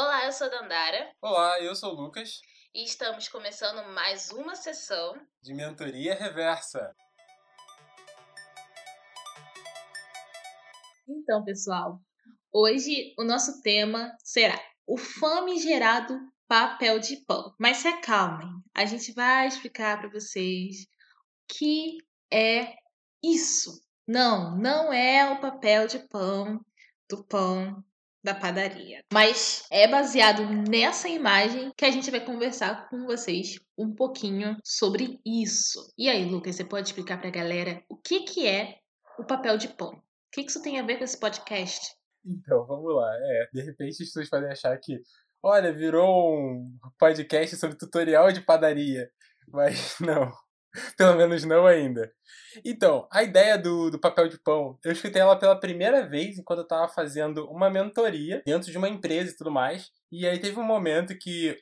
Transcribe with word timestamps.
Olá, 0.00 0.26
eu 0.26 0.32
sou 0.32 0.46
a 0.46 0.50
Dandara 0.50 1.12
Olá, 1.20 1.60
eu 1.60 1.74
sou 1.74 1.92
o 1.92 2.00
Lucas, 2.00 2.40
e 2.72 2.84
estamos 2.84 3.26
começando 3.26 3.84
mais 3.92 4.30
uma 4.30 4.54
sessão. 4.54 5.20
de 5.42 5.52
Mentoria 5.52 6.14
Reversa. 6.14 6.94
Então, 11.08 11.42
pessoal, 11.42 12.00
hoje 12.52 13.12
o 13.18 13.24
nosso 13.24 13.60
tema 13.60 14.16
será 14.22 14.56
o 14.86 14.96
famigerado 14.96 16.16
papel 16.46 17.00
de 17.00 17.16
pão. 17.26 17.52
Mas 17.58 17.78
se 17.78 17.88
acalmem, 17.88 18.48
a 18.76 18.86
gente 18.86 19.12
vai 19.12 19.48
explicar 19.48 19.98
para 19.98 20.10
vocês 20.10 20.84
o 20.84 21.54
que 21.58 21.98
é 22.32 22.76
isso. 23.20 23.82
Não, 24.06 24.56
não 24.56 24.92
é 24.92 25.28
o 25.32 25.40
papel 25.40 25.88
de 25.88 25.98
pão 26.06 26.64
do 27.10 27.24
pão 27.24 27.84
da 28.22 28.34
padaria. 28.34 29.00
Mas 29.12 29.64
é 29.70 29.86
baseado 29.86 30.42
nessa 30.68 31.08
imagem 31.08 31.72
que 31.76 31.84
a 31.84 31.90
gente 31.90 32.10
vai 32.10 32.24
conversar 32.24 32.88
com 32.88 33.06
vocês 33.06 33.58
um 33.76 33.94
pouquinho 33.94 34.56
sobre 34.64 35.20
isso. 35.24 35.92
E 35.96 36.08
aí, 36.08 36.24
Lucas, 36.24 36.56
você 36.56 36.64
pode 36.64 36.88
explicar 36.88 37.20
pra 37.20 37.30
galera 37.30 37.82
o 37.88 37.96
que 37.96 38.20
que 38.20 38.46
é 38.46 38.78
o 39.18 39.24
papel 39.24 39.56
de 39.56 39.68
pão? 39.68 39.92
O 39.92 40.30
que 40.32 40.44
que 40.44 40.50
isso 40.50 40.62
tem 40.62 40.78
a 40.78 40.82
ver 40.82 40.98
com 40.98 41.04
esse 41.04 41.18
podcast? 41.18 41.94
Então, 42.24 42.66
vamos 42.66 42.94
lá. 42.94 43.10
É, 43.14 43.48
de 43.52 43.62
repente 43.62 43.90
as 43.92 43.98
pessoas 43.98 44.28
podem 44.28 44.50
achar 44.50 44.76
que, 44.78 45.00
olha, 45.42 45.72
virou 45.72 46.36
um 46.36 46.76
podcast 46.98 47.56
sobre 47.56 47.78
tutorial 47.78 48.30
de 48.32 48.40
padaria. 48.40 49.10
Mas 49.48 49.96
não. 50.00 50.32
Pelo 50.96 51.16
menos 51.16 51.44
não 51.44 51.66
ainda. 51.66 52.12
Então, 52.64 53.06
a 53.10 53.22
ideia 53.22 53.56
do, 53.58 53.90
do 53.90 53.98
papel 53.98 54.28
de 54.28 54.38
pão, 54.38 54.78
eu 54.84 54.92
escutei 54.92 55.20
ela 55.20 55.38
pela 55.38 55.58
primeira 55.58 56.06
vez 56.06 56.38
enquanto 56.38 56.60
eu 56.60 56.64
estava 56.64 56.88
fazendo 56.88 57.48
uma 57.50 57.70
mentoria 57.70 58.42
dentro 58.44 58.70
de 58.70 58.78
uma 58.78 58.88
empresa 58.88 59.30
e 59.30 59.36
tudo 59.36 59.50
mais. 59.50 59.90
E 60.10 60.26
aí 60.26 60.38
teve 60.38 60.58
um 60.58 60.64
momento 60.64 61.16
que 61.18 61.56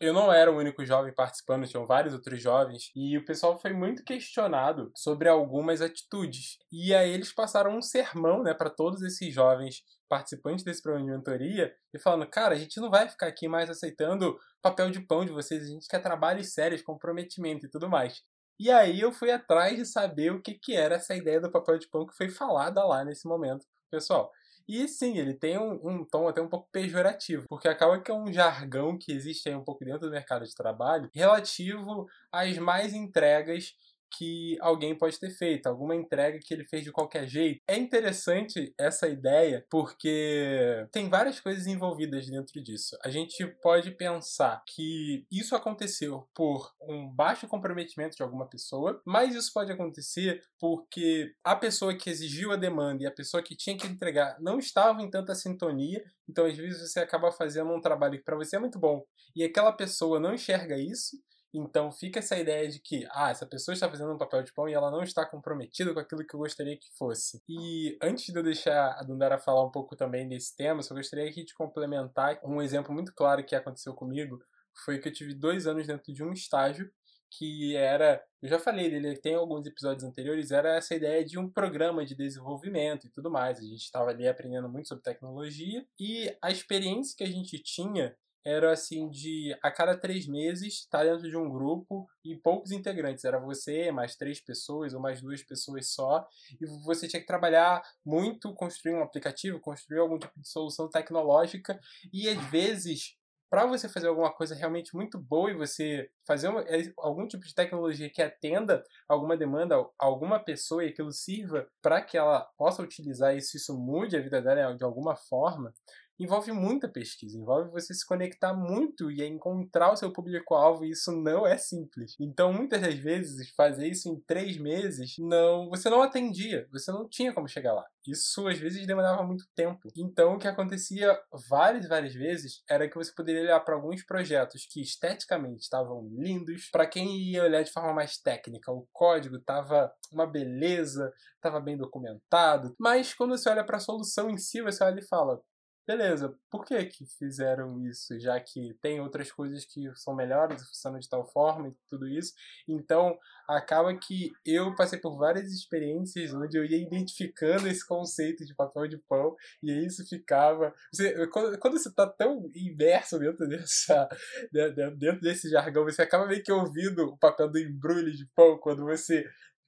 eu 0.00 0.12
não 0.12 0.32
era 0.32 0.50
o 0.50 0.56
único 0.56 0.84
jovem 0.84 1.14
participando, 1.14 1.66
tinham 1.66 1.86
vários 1.86 2.12
outros 2.12 2.42
jovens, 2.42 2.90
e 2.96 3.16
o 3.16 3.24
pessoal 3.24 3.60
foi 3.60 3.72
muito 3.72 4.02
questionado 4.02 4.90
sobre 4.96 5.28
algumas 5.28 5.80
atitudes. 5.80 6.58
E 6.72 6.92
aí 6.92 7.12
eles 7.12 7.32
passaram 7.32 7.76
um 7.76 7.82
sermão, 7.82 8.42
né, 8.42 8.52
para 8.52 8.68
todos 8.68 9.02
esses 9.02 9.32
jovens 9.32 9.82
participantes 10.08 10.64
desse 10.64 10.82
programa 10.82 11.06
de 11.06 11.16
mentoria 11.16 11.72
e 11.94 11.98
falando: 12.00 12.28
cara, 12.28 12.54
a 12.54 12.58
gente 12.58 12.80
não 12.80 12.90
vai 12.90 13.08
ficar 13.08 13.28
aqui 13.28 13.46
mais 13.46 13.70
aceitando 13.70 14.36
papel 14.60 14.90
de 14.90 15.00
pão 15.00 15.24
de 15.24 15.30
vocês, 15.30 15.62
a 15.62 15.68
gente 15.68 15.86
quer 15.86 16.00
trabalhos 16.00 16.52
sérios, 16.52 16.82
comprometimento 16.82 17.66
e 17.66 17.70
tudo 17.70 17.88
mais. 17.88 18.22
E 18.60 18.70
aí 18.70 19.00
eu 19.00 19.10
fui 19.10 19.30
atrás 19.30 19.74
de 19.74 19.86
saber 19.86 20.32
o 20.32 20.42
que, 20.42 20.52
que 20.52 20.76
era 20.76 20.96
essa 20.96 21.16
ideia 21.16 21.40
do 21.40 21.50
papel 21.50 21.78
de 21.78 21.88
pão 21.88 22.06
que 22.06 22.14
foi 22.14 22.28
falada 22.28 22.84
lá 22.84 23.02
nesse 23.02 23.26
momento, 23.26 23.64
pessoal. 23.90 24.30
E 24.68 24.86
sim, 24.86 25.16
ele 25.16 25.32
tem 25.32 25.56
um, 25.56 25.80
um 25.82 26.04
tom 26.04 26.28
até 26.28 26.42
um 26.42 26.48
pouco 26.48 26.68
pejorativo, 26.70 27.46
porque 27.48 27.66
acaba 27.66 27.98
que 27.98 28.10
é 28.10 28.14
um 28.14 28.30
jargão 28.30 28.98
que 28.98 29.12
existe 29.12 29.48
aí 29.48 29.54
um 29.54 29.64
pouco 29.64 29.82
dentro 29.82 30.00
do 30.00 30.10
mercado 30.10 30.44
de 30.44 30.54
trabalho 30.54 31.08
relativo 31.14 32.06
às 32.30 32.58
mais 32.58 32.92
entregas 32.92 33.72
que 34.12 34.56
alguém 34.60 34.96
pode 34.96 35.18
ter 35.18 35.30
feito, 35.30 35.66
alguma 35.66 35.94
entrega 35.94 36.38
que 36.38 36.52
ele 36.52 36.64
fez 36.64 36.84
de 36.84 36.92
qualquer 36.92 37.26
jeito. 37.26 37.60
É 37.68 37.76
interessante 37.76 38.74
essa 38.78 39.08
ideia 39.08 39.64
porque 39.70 40.86
tem 40.92 41.08
várias 41.08 41.40
coisas 41.40 41.66
envolvidas 41.66 42.26
dentro 42.26 42.62
disso. 42.62 42.96
A 43.04 43.10
gente 43.10 43.46
pode 43.62 43.92
pensar 43.92 44.62
que 44.66 45.24
isso 45.30 45.54
aconteceu 45.54 46.28
por 46.34 46.70
um 46.80 47.08
baixo 47.08 47.46
comprometimento 47.46 48.16
de 48.16 48.22
alguma 48.22 48.48
pessoa, 48.48 49.00
mas 49.04 49.34
isso 49.34 49.52
pode 49.52 49.72
acontecer 49.72 50.42
porque 50.58 51.34
a 51.44 51.56
pessoa 51.56 51.96
que 51.96 52.10
exigiu 52.10 52.52
a 52.52 52.56
demanda 52.56 53.02
e 53.02 53.06
a 53.06 53.12
pessoa 53.12 53.42
que 53.42 53.56
tinha 53.56 53.76
que 53.76 53.86
entregar 53.86 54.36
não 54.40 54.58
estavam 54.58 55.04
em 55.04 55.10
tanta 55.10 55.34
sintonia, 55.34 56.02
então 56.28 56.46
às 56.46 56.56
vezes 56.56 56.90
você 56.90 57.00
acaba 57.00 57.32
fazendo 57.32 57.72
um 57.72 57.80
trabalho 57.80 58.18
que 58.18 58.24
para 58.24 58.36
você 58.36 58.56
é 58.56 58.58
muito 58.58 58.78
bom 58.78 59.04
e 59.34 59.42
aquela 59.44 59.72
pessoa 59.72 60.20
não 60.20 60.34
enxerga 60.34 60.76
isso 60.76 61.16
então 61.52 61.90
fica 61.90 62.18
essa 62.18 62.38
ideia 62.38 62.68
de 62.68 62.78
que, 62.78 63.06
ah, 63.10 63.30
essa 63.30 63.46
pessoa 63.46 63.72
está 63.72 63.88
fazendo 63.88 64.12
um 64.12 64.18
papel 64.18 64.42
de 64.42 64.52
pão 64.52 64.68
e 64.68 64.72
ela 64.72 64.90
não 64.90 65.02
está 65.02 65.26
comprometida 65.26 65.92
com 65.92 66.00
aquilo 66.00 66.24
que 66.26 66.34
eu 66.34 66.40
gostaria 66.40 66.76
que 66.76 66.90
fosse. 66.96 67.42
E 67.48 67.98
antes 68.02 68.32
de 68.32 68.38
eu 68.38 68.42
deixar 68.42 68.96
a 68.98 69.02
Dundara 69.02 69.38
falar 69.38 69.64
um 69.64 69.70
pouco 69.70 69.96
também 69.96 70.28
desse 70.28 70.56
tema, 70.56 70.82
só 70.82 70.94
gostaria 70.94 71.28
aqui 71.28 71.44
de 71.44 71.54
complementar 71.54 72.38
um 72.44 72.62
exemplo 72.62 72.92
muito 72.94 73.12
claro 73.14 73.44
que 73.44 73.54
aconteceu 73.54 73.94
comigo. 73.94 74.38
Foi 74.84 74.98
que 74.98 75.08
eu 75.08 75.12
tive 75.12 75.34
dois 75.34 75.66
anos 75.66 75.86
dentro 75.86 76.12
de 76.12 76.22
um 76.22 76.32
estágio 76.32 76.90
que 77.30 77.76
era, 77.76 78.22
eu 78.42 78.48
já 78.48 78.58
falei 78.58 78.90
dele, 78.90 79.16
tem 79.16 79.34
alguns 79.34 79.64
episódios 79.64 80.02
anteriores, 80.02 80.50
era 80.50 80.76
essa 80.76 80.94
ideia 80.94 81.24
de 81.24 81.38
um 81.38 81.48
programa 81.48 82.04
de 82.04 82.14
desenvolvimento 82.14 83.06
e 83.06 83.10
tudo 83.10 83.30
mais. 83.30 83.58
A 83.58 83.62
gente 83.62 83.82
estava 83.82 84.10
ali 84.10 84.26
aprendendo 84.26 84.68
muito 84.68 84.88
sobre 84.88 85.04
tecnologia 85.04 85.86
e 85.98 86.36
a 86.42 86.50
experiência 86.50 87.14
que 87.16 87.22
a 87.22 87.28
gente 87.28 87.58
tinha 87.62 88.16
era 88.44 88.72
assim 88.72 89.08
de 89.10 89.56
a 89.62 89.70
cada 89.70 89.96
três 89.96 90.26
meses 90.26 90.74
estar 90.74 91.04
dentro 91.04 91.28
de 91.28 91.36
um 91.36 91.50
grupo 91.50 92.08
e 92.24 92.36
poucos 92.36 92.70
integrantes. 92.70 93.24
Era 93.24 93.38
você, 93.38 93.90
mais 93.92 94.16
três 94.16 94.40
pessoas 94.40 94.94
ou 94.94 95.00
mais 95.00 95.20
duas 95.20 95.42
pessoas 95.42 95.92
só. 95.92 96.26
E 96.60 96.66
você 96.84 97.06
tinha 97.06 97.20
que 97.20 97.26
trabalhar 97.26 97.82
muito, 98.04 98.54
construir 98.54 98.94
um 98.94 99.02
aplicativo, 99.02 99.60
construir 99.60 99.98
algum 99.98 100.18
tipo 100.18 100.38
de 100.40 100.48
solução 100.48 100.88
tecnológica. 100.88 101.78
E 102.12 102.28
às 102.28 102.42
vezes, 102.50 103.16
para 103.50 103.66
você 103.66 103.88
fazer 103.88 104.06
alguma 104.06 104.32
coisa 104.32 104.54
realmente 104.54 104.94
muito 104.94 105.18
boa 105.18 105.50
e 105.50 105.56
você 105.56 106.08
fazer 106.24 106.48
uma, 106.48 106.60
é, 106.62 106.92
algum 106.96 107.26
tipo 107.26 107.44
de 107.44 107.52
tecnologia 107.52 108.08
que 108.08 108.22
atenda 108.22 108.84
alguma 109.08 109.36
demanda, 109.36 109.74
alguma 109.98 110.38
pessoa 110.38 110.84
e 110.84 110.90
aquilo 110.90 111.10
sirva 111.10 111.68
para 111.82 112.00
que 112.00 112.16
ela 112.16 112.42
possa 112.56 112.80
utilizar 112.80 113.36
isso, 113.36 113.56
isso 113.56 113.76
mude 113.76 114.16
a 114.16 114.22
vida 114.22 114.40
dela 114.40 114.76
de 114.76 114.84
alguma 114.84 115.16
forma, 115.16 115.74
envolve 116.20 116.52
muita 116.52 116.86
pesquisa, 116.88 117.38
envolve 117.38 117.70
você 117.70 117.94
se 117.94 118.06
conectar 118.06 118.52
muito 118.52 119.10
e 119.10 119.26
encontrar 119.26 119.92
o 119.92 119.96
seu 119.96 120.12
público-alvo, 120.12 120.84
e 120.84 120.90
isso 120.90 121.10
não 121.12 121.46
é 121.46 121.56
simples. 121.56 122.14
Então, 122.20 122.52
muitas 122.52 122.82
das 122.82 122.94
vezes, 122.94 123.50
fazer 123.56 123.88
isso 123.88 124.08
em 124.08 124.20
três 124.20 124.58
meses, 124.58 125.14
não, 125.18 125.70
você 125.70 125.88
não 125.88 126.02
atendia, 126.02 126.68
você 126.70 126.92
não 126.92 127.08
tinha 127.08 127.32
como 127.32 127.48
chegar 127.48 127.72
lá. 127.72 127.84
Isso 128.06 128.46
às 128.46 128.58
vezes 128.58 128.86
demorava 128.86 129.22
muito 129.22 129.44
tempo. 129.54 129.88
Então, 129.96 130.34
o 130.34 130.38
que 130.38 130.48
acontecia 130.48 131.18
várias, 131.48 131.88
várias 131.88 132.14
vezes 132.14 132.62
era 132.68 132.88
que 132.88 132.96
você 132.96 133.12
poderia 133.12 133.42
olhar 133.42 133.60
para 133.60 133.74
alguns 133.74 134.04
projetos 134.04 134.66
que 134.70 134.80
esteticamente 134.80 135.62
estavam 135.62 136.06
lindos. 136.12 136.68
Para 136.70 136.86
quem 136.86 137.30
ia 137.30 137.44
olhar 137.44 137.62
de 137.62 137.72
forma 137.72 137.92
mais 137.92 138.18
técnica, 138.18 138.70
o 138.70 138.86
código 138.92 139.36
estava 139.36 139.92
uma 140.12 140.26
beleza, 140.26 141.12
estava 141.36 141.60
bem 141.60 141.76
documentado. 141.76 142.74
Mas 142.78 143.14
quando 143.14 143.36
você 143.36 143.48
olha 143.48 143.64
para 143.64 143.76
a 143.76 143.80
solução 143.80 144.30
em 144.30 144.36
si, 144.36 144.60
você 144.62 144.82
olha 144.84 145.00
e 145.00 145.06
fala: 145.06 145.40
beleza, 145.86 146.34
por 146.50 146.64
que 146.64 146.84
que 146.86 147.06
fizeram 147.18 147.80
isso? 147.80 148.18
Já 148.20 148.38
que 148.40 148.74
tem 148.80 149.00
outras 149.00 149.32
coisas 149.32 149.64
que 149.64 149.92
são 149.96 150.14
melhores, 150.14 150.62
funcionam 150.68 150.98
de 150.98 151.08
tal 151.08 151.24
forma 151.24 151.68
e 151.68 151.74
tudo 151.88 152.06
isso. 152.08 152.32
Então, 152.68 153.18
acaba 153.48 153.92
que 153.96 154.30
eu 154.44 154.74
passei 154.74 154.98
por 154.98 155.18
várias 155.18 155.52
experiências 155.52 156.32
onde 156.32 156.56
eu 156.56 156.64
ia 156.64 156.78
identificando 156.78 157.66
esse 157.68 157.86
conceito 157.86 158.44
de 158.44 158.54
papel 158.54 158.86
de 158.86 158.98
pão 158.98 159.34
e 159.62 159.70
aí 159.70 159.86
isso 159.86 160.06
ficava... 160.06 160.72
Você, 160.92 161.26
quando, 161.28 161.58
quando 161.58 161.78
você 161.78 161.92
tá 161.92 162.06
tão 162.06 162.50
imerso 162.54 163.18
dentro, 163.18 163.48
dessa, 163.48 164.08
de- 164.52 164.72
de- 164.72 164.96
dentro 164.96 165.20
desse 165.20 165.50
jargão, 165.50 165.84
você 165.84 166.02
acaba 166.02 166.26
meio 166.26 166.42
que 166.42 166.52
ouvindo 166.52 167.04
o 167.06 167.18
papel 167.18 167.50
do 167.50 167.58
embrulho 167.58 168.12
de 168.12 168.26
pão 168.34 168.58
quando 168.58 168.84
você 168.84 169.24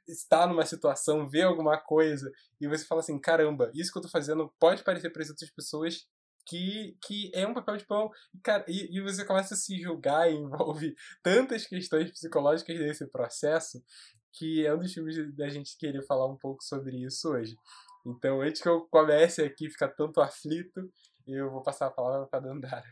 está 0.07 0.47
numa 0.47 0.65
situação, 0.67 1.29
vê 1.29 1.43
alguma 1.43 1.79
coisa 1.79 2.31
e 2.61 2.67
você 2.67 2.85
fala 2.85 3.01
assim, 3.01 3.19
caramba, 3.19 3.71
isso 3.75 3.93
que 3.93 3.99
eu 3.99 4.03
tô 4.03 4.09
fazendo 4.09 4.53
pode 4.59 4.83
parecer 4.83 5.11
para 5.11 5.23
as 5.23 5.31
outras 5.31 5.51
pessoas 5.51 6.07
que, 6.45 6.97
que 7.03 7.31
é 7.35 7.47
um 7.47 7.55
papel 7.55 7.77
de 7.77 7.87
pão 7.87 8.11
e, 8.35 8.41
cara, 8.41 8.65
e, 8.69 8.97
e 8.97 9.01
você 9.01 9.25
começa 9.25 9.55
a 9.55 9.57
se 9.57 9.81
julgar 9.81 10.31
e 10.31 10.35
envolve 10.35 10.95
tantas 11.23 11.67
questões 11.67 12.11
psicológicas 12.11 12.79
desse 12.79 13.07
processo 13.07 13.83
que 14.33 14.67
é 14.67 14.75
um 14.75 14.79
dos 14.79 14.93
filmes 14.93 15.37
da 15.37 15.49
gente 15.49 15.77
querer 15.77 16.03
falar 16.07 16.27
um 16.27 16.37
pouco 16.37 16.65
sobre 16.65 16.97
isso 17.05 17.29
hoje. 17.29 17.55
Então, 18.05 18.41
antes 18.41 18.63
que 18.63 18.69
eu 18.69 18.87
comece 18.91 19.43
aqui 19.43 19.71
ficar 19.71 19.89
tanto 19.89 20.21
aflito, 20.21 20.91
eu 21.27 21.51
vou 21.51 21.63
passar 21.63 21.87
a 21.87 21.91
palavra 21.91 22.27
para 22.27 22.41
Dandara. 22.41 22.83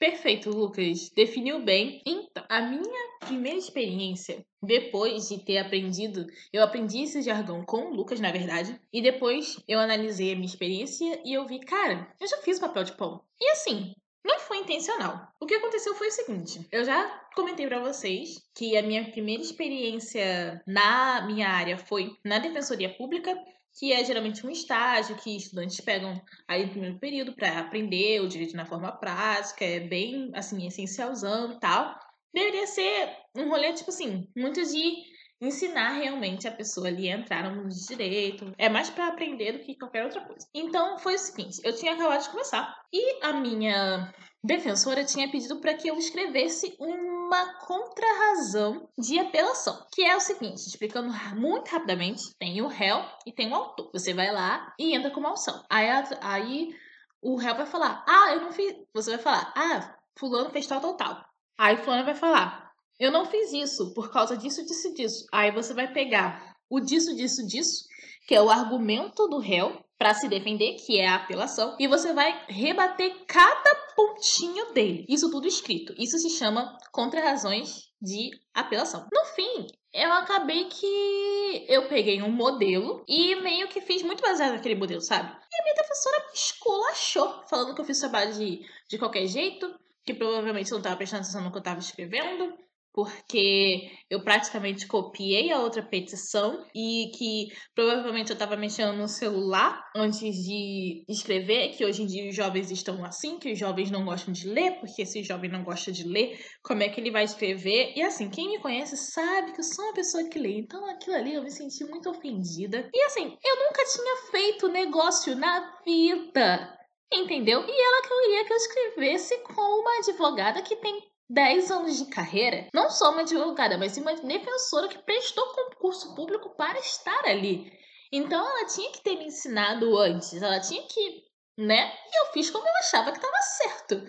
Perfeito, 0.00 0.48
Lucas. 0.48 1.10
Definiu 1.10 1.62
bem. 1.62 2.00
Então, 2.06 2.42
a 2.48 2.62
minha 2.62 3.18
primeira 3.20 3.58
experiência, 3.58 4.42
depois 4.62 5.28
de 5.28 5.44
ter 5.44 5.58
aprendido, 5.58 6.26
eu 6.50 6.62
aprendi 6.62 7.02
esse 7.02 7.20
jargão 7.20 7.62
com 7.66 7.90
o 7.90 7.94
Lucas, 7.94 8.18
na 8.18 8.32
verdade, 8.32 8.80
e 8.90 9.02
depois 9.02 9.62
eu 9.68 9.78
analisei 9.78 10.32
a 10.32 10.34
minha 10.34 10.46
experiência 10.46 11.20
e 11.22 11.34
eu 11.34 11.46
vi, 11.46 11.60
cara, 11.60 12.10
eu 12.18 12.26
já 12.26 12.38
fiz 12.38 12.58
papel 12.58 12.82
de 12.82 12.92
pão. 12.92 13.22
E 13.38 13.50
assim, 13.50 13.92
não 14.24 14.40
foi 14.40 14.56
intencional. 14.56 15.28
O 15.38 15.44
que 15.44 15.54
aconteceu 15.54 15.94
foi 15.94 16.08
o 16.08 16.12
seguinte: 16.12 16.66
eu 16.72 16.82
já 16.82 17.06
comentei 17.34 17.66
pra 17.66 17.80
vocês 17.80 18.42
que 18.56 18.78
a 18.78 18.82
minha 18.82 19.10
primeira 19.10 19.42
experiência 19.42 20.62
na 20.66 21.26
minha 21.26 21.50
área 21.50 21.76
foi 21.76 22.16
na 22.24 22.38
defensoria 22.38 22.88
pública, 22.96 23.36
que 23.78 23.92
é 23.92 24.04
geralmente 24.04 24.46
um 24.46 24.50
estágio 24.50 25.16
que 25.16 25.36
estudantes 25.36 25.80
pegam 25.80 26.20
aí 26.48 26.64
no 26.64 26.70
primeiro 26.70 26.98
período 26.98 27.34
para 27.34 27.58
aprender 27.58 28.20
o 28.20 28.28
direito 28.28 28.56
na 28.56 28.66
forma 28.66 28.92
prática, 28.92 29.64
é 29.64 29.80
bem 29.80 30.30
assim 30.34 30.66
essencialzão 30.66 31.52
e 31.52 31.60
tal. 31.60 31.94
Deveria 32.32 32.66
ser 32.66 33.16
um 33.36 33.48
rolê 33.48 33.72
tipo 33.72 33.90
assim, 33.90 34.28
muito 34.36 34.62
de 34.64 35.10
ensinar 35.40 35.94
realmente 35.94 36.46
a 36.46 36.52
pessoa 36.52 36.88
ali 36.88 37.10
a 37.10 37.16
entrar 37.16 37.44
no 37.44 37.56
mundo 37.56 37.70
de 37.70 37.86
direito. 37.86 38.52
É 38.58 38.68
mais 38.68 38.90
para 38.90 39.08
aprender 39.08 39.52
do 39.52 39.60
que 39.60 39.78
qualquer 39.78 40.04
outra 40.04 40.20
coisa. 40.20 40.46
Então 40.54 40.98
foi 40.98 41.14
o 41.14 41.18
seguinte, 41.18 41.60
eu 41.64 41.74
tinha 41.74 41.94
acabado 41.94 42.22
de 42.22 42.30
começar 42.30 42.76
e 42.92 43.24
a 43.24 43.32
minha 43.32 44.12
defensora 44.42 45.04
tinha 45.04 45.30
pedido 45.30 45.60
para 45.60 45.74
que 45.74 45.88
eu 45.88 45.96
escrevesse 45.96 46.74
uma 46.78 47.58
contrarrazão 47.60 48.88
de 48.98 49.18
apelação, 49.18 49.86
que 49.92 50.02
é 50.02 50.16
o 50.16 50.20
seguinte, 50.20 50.66
explicando 50.66 51.12
muito 51.36 51.68
rapidamente, 51.68 52.34
tem 52.38 52.60
o 52.62 52.66
réu 52.66 53.04
e 53.26 53.32
tem 53.32 53.50
o 53.50 53.54
autor. 53.54 53.90
Você 53.92 54.14
vai 54.14 54.32
lá 54.32 54.74
e 54.78 54.94
entra 54.94 55.10
com 55.10 55.20
uma 55.20 55.32
ação. 55.32 55.62
Aí, 55.68 55.88
aí 56.20 56.74
o 57.22 57.36
réu 57.36 57.54
vai 57.54 57.66
falar, 57.66 58.04
ah, 58.08 58.32
eu 58.32 58.40
não 58.40 58.52
fiz... 58.52 58.74
Você 58.94 59.10
vai 59.10 59.20
falar, 59.20 59.52
ah, 59.54 59.98
fulano 60.18 60.50
fez 60.50 60.66
tal, 60.66 60.80
tal, 60.80 60.96
tal. 60.96 61.24
Aí 61.58 61.76
fulano 61.76 62.04
vai 62.04 62.14
falar, 62.14 62.72
eu 62.98 63.10
não 63.12 63.26
fiz 63.26 63.52
isso 63.52 63.92
por 63.94 64.10
causa 64.10 64.36
disso, 64.36 64.64
disso, 64.64 64.94
disso. 64.94 65.26
Aí 65.32 65.50
você 65.50 65.74
vai 65.74 65.92
pegar 65.92 66.56
o 66.68 66.80
disso, 66.80 67.14
disso, 67.14 67.46
disso, 67.46 67.84
que 68.26 68.34
é 68.34 68.40
o 68.40 68.50
argumento 68.50 69.28
do 69.28 69.38
réu 69.38 69.84
para 70.00 70.14
se 70.14 70.30
defender, 70.30 70.76
que 70.76 70.98
é 70.98 71.06
a 71.06 71.16
apelação, 71.16 71.76
e 71.78 71.86
você 71.86 72.14
vai 72.14 72.46
rebater 72.48 73.14
cada 73.26 73.74
pontinho 73.94 74.72
dele. 74.72 75.04
Isso 75.06 75.30
tudo 75.30 75.46
escrito. 75.46 75.94
Isso 75.98 76.16
se 76.16 76.30
chama 76.30 76.74
contrarrazões 76.90 77.90
de 78.00 78.30
apelação. 78.54 79.06
No 79.12 79.24
fim, 79.26 79.66
eu 79.92 80.10
acabei 80.10 80.64
que 80.64 81.66
eu 81.68 81.86
peguei 81.86 82.22
um 82.22 82.32
modelo 82.32 83.04
e 83.06 83.34
meio 83.42 83.68
que 83.68 83.82
fiz 83.82 84.02
muito 84.02 84.22
baseado 84.22 84.52
naquele 84.52 84.74
modelo, 84.74 85.02
sabe? 85.02 85.28
E 85.28 85.60
a 85.60 85.64
minha 85.64 85.74
professora 85.74 86.30
esculachou, 86.32 87.44
falando 87.46 87.74
que 87.74 87.82
eu 87.82 87.84
fiz 87.84 88.00
trabalho 88.00 88.32
de, 88.32 88.64
de 88.88 88.98
qualquer 88.98 89.26
jeito, 89.26 89.70
que 90.02 90.14
provavelmente 90.14 90.70
não 90.70 90.78
estava 90.78 90.96
prestando 90.96 91.24
atenção 91.24 91.42
no 91.42 91.50
que 91.50 91.58
eu 91.58 91.60
estava 91.60 91.78
escrevendo, 91.78 92.54
porque 92.92 93.90
eu 94.08 94.22
praticamente 94.22 94.86
copiei 94.86 95.50
a 95.52 95.60
outra 95.60 95.82
petição 95.82 96.64
e 96.74 97.10
que 97.16 97.48
provavelmente 97.74 98.30
eu 98.30 98.34
estava 98.34 98.56
mexendo 98.56 98.96
no 98.96 99.08
celular 99.08 99.82
antes 99.94 100.34
de 100.34 101.04
escrever, 101.08 101.70
que 101.70 101.84
hoje 101.84 102.02
em 102.02 102.06
dia 102.06 102.28
os 102.28 102.34
jovens 102.34 102.70
estão 102.70 103.04
assim, 103.04 103.38
que 103.38 103.52
os 103.52 103.58
jovens 103.58 103.90
não 103.90 104.04
gostam 104.04 104.32
de 104.32 104.48
ler, 104.48 104.78
porque 104.80 105.06
se 105.06 105.20
o 105.20 105.24
jovem 105.24 105.50
não 105.50 105.62
gosta 105.62 105.92
de 105.92 106.04
ler, 106.04 106.38
como 106.62 106.82
é 106.82 106.88
que 106.88 107.00
ele 107.00 107.10
vai 107.10 107.24
escrever? 107.24 107.92
E 107.96 108.02
assim, 108.02 108.28
quem 108.28 108.48
me 108.48 108.58
conhece 108.58 108.96
sabe 108.96 109.52
que 109.52 109.60
eu 109.60 109.64
sou 109.64 109.84
uma 109.84 109.94
pessoa 109.94 110.28
que 110.28 110.38
lê, 110.38 110.58
então 110.58 110.84
aquilo 110.90 111.16
ali 111.16 111.34
eu 111.34 111.42
me 111.42 111.50
senti 111.50 111.84
muito 111.84 112.10
ofendida. 112.10 112.88
E 112.92 113.02
assim, 113.04 113.36
eu 113.44 113.56
nunca 113.56 113.84
tinha 113.84 114.16
feito 114.30 114.68
negócio 114.68 115.36
na 115.36 115.78
vida. 115.84 116.76
Entendeu? 117.12 117.64
E 117.66 117.70
ela 117.70 118.02
queria 118.02 118.44
que 118.44 118.52
eu 118.52 118.56
escrevesse 118.56 119.36
com 119.38 119.80
uma 119.80 119.98
advogada 119.98 120.62
que 120.62 120.76
tem 120.76 121.09
10 121.30 121.70
anos 121.70 121.96
de 121.96 122.06
carreira, 122.06 122.66
não 122.74 122.90
só 122.90 123.12
uma 123.12 123.20
advogada, 123.20 123.78
mas 123.78 123.96
uma 123.96 124.14
defensora 124.16 124.88
que 124.88 124.98
prestou 124.98 125.46
concurso 125.54 126.12
público 126.16 126.56
para 126.56 126.76
estar 126.80 127.24
ali. 127.24 127.72
Então 128.12 128.44
ela 128.44 128.66
tinha 128.66 128.90
que 128.90 129.00
ter 129.00 129.16
me 129.16 129.26
ensinado 129.26 129.96
antes, 129.96 130.42
ela 130.42 130.58
tinha 130.58 130.82
que, 130.82 131.22
né? 131.56 131.92
E 132.12 132.20
eu 132.20 132.32
fiz 132.32 132.50
como 132.50 132.66
eu 132.66 132.74
achava 132.80 133.12
que 133.12 133.18
estava 133.18 133.40
certo. 133.42 134.02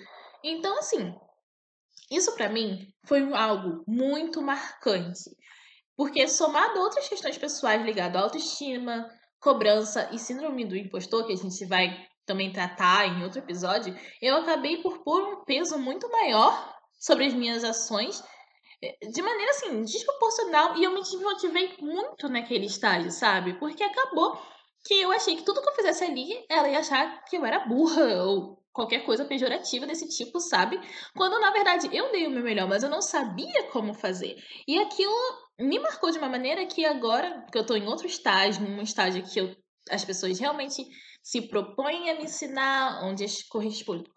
Então, 0.43 0.75
assim, 0.79 1.13
isso 2.09 2.35
para 2.35 2.49
mim 2.49 2.91
foi 3.05 3.21
algo 3.35 3.83
muito 3.87 4.41
marcante. 4.41 5.29
Porque 5.95 6.27
somado 6.27 6.79
a 6.79 6.81
outras 6.81 7.07
questões 7.07 7.37
pessoais 7.37 7.85
ligadas 7.85 8.19
à 8.19 8.23
autoestima, 8.25 9.07
cobrança 9.39 10.09
e 10.11 10.17
síndrome 10.17 10.65
do 10.65 10.75
impostor, 10.75 11.27
que 11.27 11.33
a 11.33 11.37
gente 11.37 11.63
vai 11.65 12.03
também 12.25 12.51
tratar 12.51 13.05
em 13.05 13.23
outro 13.23 13.37
episódio, 13.37 13.95
eu 14.19 14.37
acabei 14.37 14.81
por 14.81 15.03
pôr 15.03 15.21
um 15.21 15.43
peso 15.43 15.77
muito 15.77 16.09
maior 16.09 16.80
sobre 17.01 17.25
as 17.25 17.33
minhas 17.33 17.63
ações 17.63 18.23
eh, 18.81 18.95
de 19.07 19.21
maneira 19.21 19.51
assim, 19.51 19.83
desproporcional 19.83 20.77
e 20.77 20.83
eu 20.83 20.93
me 20.93 21.01
desmotivei 21.01 21.75
muito 21.81 22.29
naquele 22.29 22.67
estágio, 22.67 23.11
sabe? 23.11 23.55
Porque 23.59 23.83
acabou 23.83 24.39
que 24.85 24.93
eu 24.93 25.11
achei 25.11 25.35
que 25.35 25.43
tudo 25.43 25.61
que 25.61 25.69
eu 25.69 25.75
fizesse 25.75 26.03
ali, 26.03 26.45
ela 26.47 26.69
ia 26.69 26.79
achar 26.79 27.23
que 27.25 27.35
eu 27.35 27.45
era 27.45 27.65
burra 27.65 28.23
ou 28.23 28.61
qualquer 28.71 29.03
coisa 29.03 29.25
pejorativa 29.25 29.85
desse 29.85 30.07
tipo, 30.07 30.39
sabe? 30.39 30.79
Quando 31.15 31.39
na 31.39 31.51
verdade 31.51 31.89
eu 31.91 32.11
dei 32.11 32.27
o 32.27 32.31
meu 32.31 32.43
melhor, 32.43 32.67
mas 32.67 32.83
eu 32.83 32.89
não 32.89 33.01
sabia 33.01 33.63
como 33.71 33.93
fazer. 33.93 34.37
E 34.67 34.79
aquilo 34.79 35.13
me 35.59 35.79
marcou 35.79 36.11
de 36.11 36.19
uma 36.19 36.29
maneira 36.29 36.65
que 36.65 36.85
agora, 36.85 37.45
que 37.51 37.57
eu 37.57 37.65
tô 37.65 37.75
em 37.75 37.87
outro 37.87 38.07
estágio, 38.07 38.63
num 38.63 38.81
estágio 38.81 39.23
que 39.23 39.39
eu, 39.39 39.55
as 39.89 40.05
pessoas 40.05 40.39
realmente 40.39 40.85
se 41.21 41.41
propõem 41.41 42.09
a 42.09 42.15
me 42.15 42.23
ensinar, 42.23 43.03
onde 43.03 43.23
as, 43.23 43.43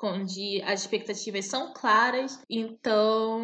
onde 0.03 0.62
as 0.62 0.81
expectativas 0.81 1.47
são 1.47 1.73
claras. 1.73 2.41
Então, 2.49 3.41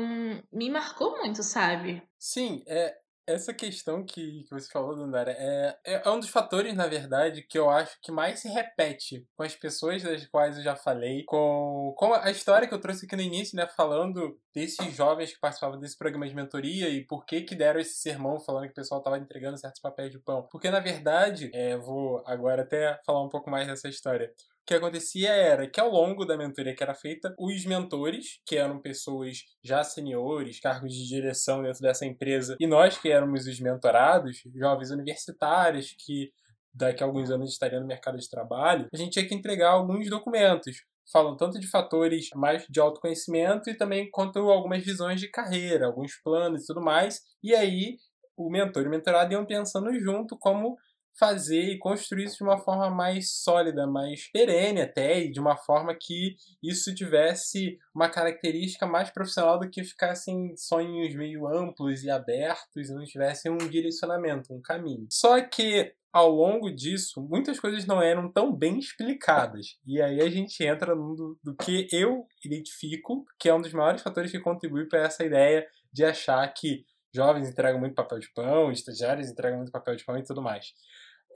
me 0.52 0.70
marcou 0.70 1.18
muito, 1.18 1.42
sabe? 1.42 2.02
Sim, 2.18 2.62
é, 2.66 2.94
essa 3.32 3.54
questão 3.54 4.04
que, 4.04 4.44
que 4.44 4.50
você 4.50 4.70
falou, 4.70 4.96
Dandara, 4.96 5.32
é, 5.32 5.78
é, 5.84 6.02
é 6.04 6.10
um 6.10 6.18
dos 6.18 6.28
fatores, 6.28 6.74
na 6.74 6.86
verdade, 6.86 7.42
que 7.42 7.58
eu 7.58 7.68
acho 7.70 7.96
que 8.02 8.12
mais 8.12 8.40
se 8.40 8.48
repete 8.48 9.26
com 9.36 9.42
as 9.42 9.54
pessoas 9.54 10.02
das 10.02 10.26
quais 10.26 10.56
eu 10.56 10.62
já 10.62 10.76
falei, 10.76 11.24
com, 11.24 11.94
com 11.96 12.14
a 12.14 12.30
história 12.30 12.66
que 12.68 12.74
eu 12.74 12.80
trouxe 12.80 13.06
aqui 13.06 13.16
no 13.16 13.22
início, 13.22 13.56
né, 13.56 13.66
falando 13.76 14.38
desses 14.54 14.94
jovens 14.94 15.32
que 15.32 15.40
participavam 15.40 15.78
desse 15.78 15.96
programa 15.96 16.28
de 16.28 16.34
mentoria 16.34 16.88
e 16.88 17.04
por 17.04 17.24
que 17.24 17.42
que 17.42 17.54
deram 17.54 17.80
esse 17.80 17.94
sermão 17.94 18.40
falando 18.40 18.66
que 18.66 18.72
o 18.72 18.74
pessoal 18.74 19.00
estava 19.00 19.18
entregando 19.18 19.58
certos 19.58 19.80
papéis 19.80 20.10
de 20.10 20.18
pão. 20.18 20.46
Porque, 20.50 20.70
na 20.70 20.80
verdade, 20.80 21.50
é, 21.54 21.76
vou 21.76 22.22
agora 22.26 22.62
até 22.62 22.98
falar 23.04 23.22
um 23.22 23.28
pouco 23.28 23.50
mais 23.50 23.66
dessa 23.66 23.88
história 23.88 24.32
que 24.70 24.76
acontecia 24.76 25.30
era 25.30 25.68
que 25.68 25.80
ao 25.80 25.90
longo 25.90 26.24
da 26.24 26.36
mentoria 26.36 26.74
que 26.74 26.82
era 26.82 26.94
feita, 26.94 27.34
os 27.36 27.64
mentores, 27.66 28.40
que 28.46 28.56
eram 28.56 28.80
pessoas 28.80 29.38
já 29.64 29.82
seniores, 29.82 30.60
cargos 30.60 30.94
de 30.94 31.08
direção 31.08 31.62
dentro 31.62 31.80
dessa 31.80 32.06
empresa, 32.06 32.56
e 32.60 32.68
nós 32.68 32.96
que 32.96 33.10
éramos 33.10 33.46
os 33.46 33.58
mentorados, 33.58 34.42
jovens 34.54 34.92
universitários 34.92 35.94
que 35.98 36.30
daqui 36.72 37.02
a 37.02 37.06
alguns 37.06 37.30
anos 37.30 37.50
estariam 37.50 37.80
no 37.80 37.86
mercado 37.88 38.16
de 38.16 38.30
trabalho, 38.30 38.86
a 38.94 38.96
gente 38.96 39.10
tinha 39.10 39.26
que 39.26 39.34
entregar 39.34 39.70
alguns 39.70 40.08
documentos 40.08 40.84
falam 41.12 41.36
tanto 41.36 41.58
de 41.58 41.66
fatores 41.66 42.28
mais 42.36 42.64
de 42.70 42.78
autoconhecimento 42.78 43.68
e 43.68 43.76
também 43.76 44.08
quanto 44.08 44.38
algumas 44.38 44.84
visões 44.84 45.20
de 45.20 45.28
carreira, 45.28 45.86
alguns 45.86 46.14
planos 46.22 46.62
e 46.62 46.66
tudo 46.66 46.80
mais. 46.80 47.22
E 47.42 47.52
aí 47.52 47.96
o 48.36 48.48
mentor 48.48 48.84
e 48.84 48.86
o 48.86 48.90
mentorado 48.90 49.32
iam 49.32 49.44
pensando 49.44 49.92
junto 49.98 50.38
como 50.38 50.76
fazer 51.18 51.62
e 51.62 51.78
construir 51.78 52.24
isso 52.24 52.38
de 52.38 52.44
uma 52.44 52.58
forma 52.58 52.88
mais 52.90 53.32
sólida, 53.32 53.86
mais 53.86 54.30
perene 54.32 54.80
até, 54.80 55.20
e 55.20 55.30
de 55.30 55.38
uma 55.38 55.56
forma 55.56 55.94
que 55.94 56.36
isso 56.62 56.94
tivesse 56.94 57.78
uma 57.94 58.08
característica 58.08 58.86
mais 58.86 59.10
profissional 59.10 59.58
do 59.58 59.68
que 59.68 59.84
ficassem 59.84 60.56
sonhos 60.56 61.14
meio 61.14 61.46
amplos 61.46 62.02
e 62.02 62.10
abertos 62.10 62.88
e 62.88 62.94
não 62.94 63.04
tivessem 63.04 63.52
um 63.52 63.58
direcionamento, 63.58 64.52
um 64.52 64.60
caminho. 64.60 65.06
Só 65.10 65.40
que 65.42 65.94
ao 66.12 66.28
longo 66.28 66.74
disso, 66.74 67.22
muitas 67.22 67.60
coisas 67.60 67.86
não 67.86 68.02
eram 68.02 68.30
tão 68.32 68.52
bem 68.52 68.78
explicadas. 68.78 69.78
E 69.86 70.02
aí 70.02 70.20
a 70.20 70.28
gente 70.28 70.64
entra 70.64 70.94
no 70.94 71.14
do, 71.14 71.38
do 71.42 71.54
que 71.54 71.86
eu 71.92 72.26
identifico, 72.44 73.24
que 73.38 73.48
é 73.48 73.54
um 73.54 73.60
dos 73.60 73.72
maiores 73.72 74.02
fatores 74.02 74.30
que 74.30 74.40
contribui 74.40 74.86
para 74.88 75.04
essa 75.04 75.24
ideia 75.24 75.64
de 75.92 76.04
achar 76.04 76.46
que 76.48 76.84
jovens 77.14 77.48
entregam 77.48 77.78
muito 77.78 77.94
papel 77.94 78.18
de 78.18 78.32
pão, 78.32 78.72
estagiários 78.72 79.28
entregam 79.28 79.58
muito 79.58 79.70
papel 79.70 79.94
de 79.94 80.04
pão 80.04 80.16
e 80.16 80.24
tudo 80.24 80.42
mais 80.42 80.72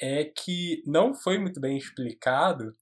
é 0.01 0.25
que 0.25 0.83
não 0.87 1.15
foi 1.15 1.39
muito 1.39 1.61
bem 1.61 1.77
explicado 1.77 2.75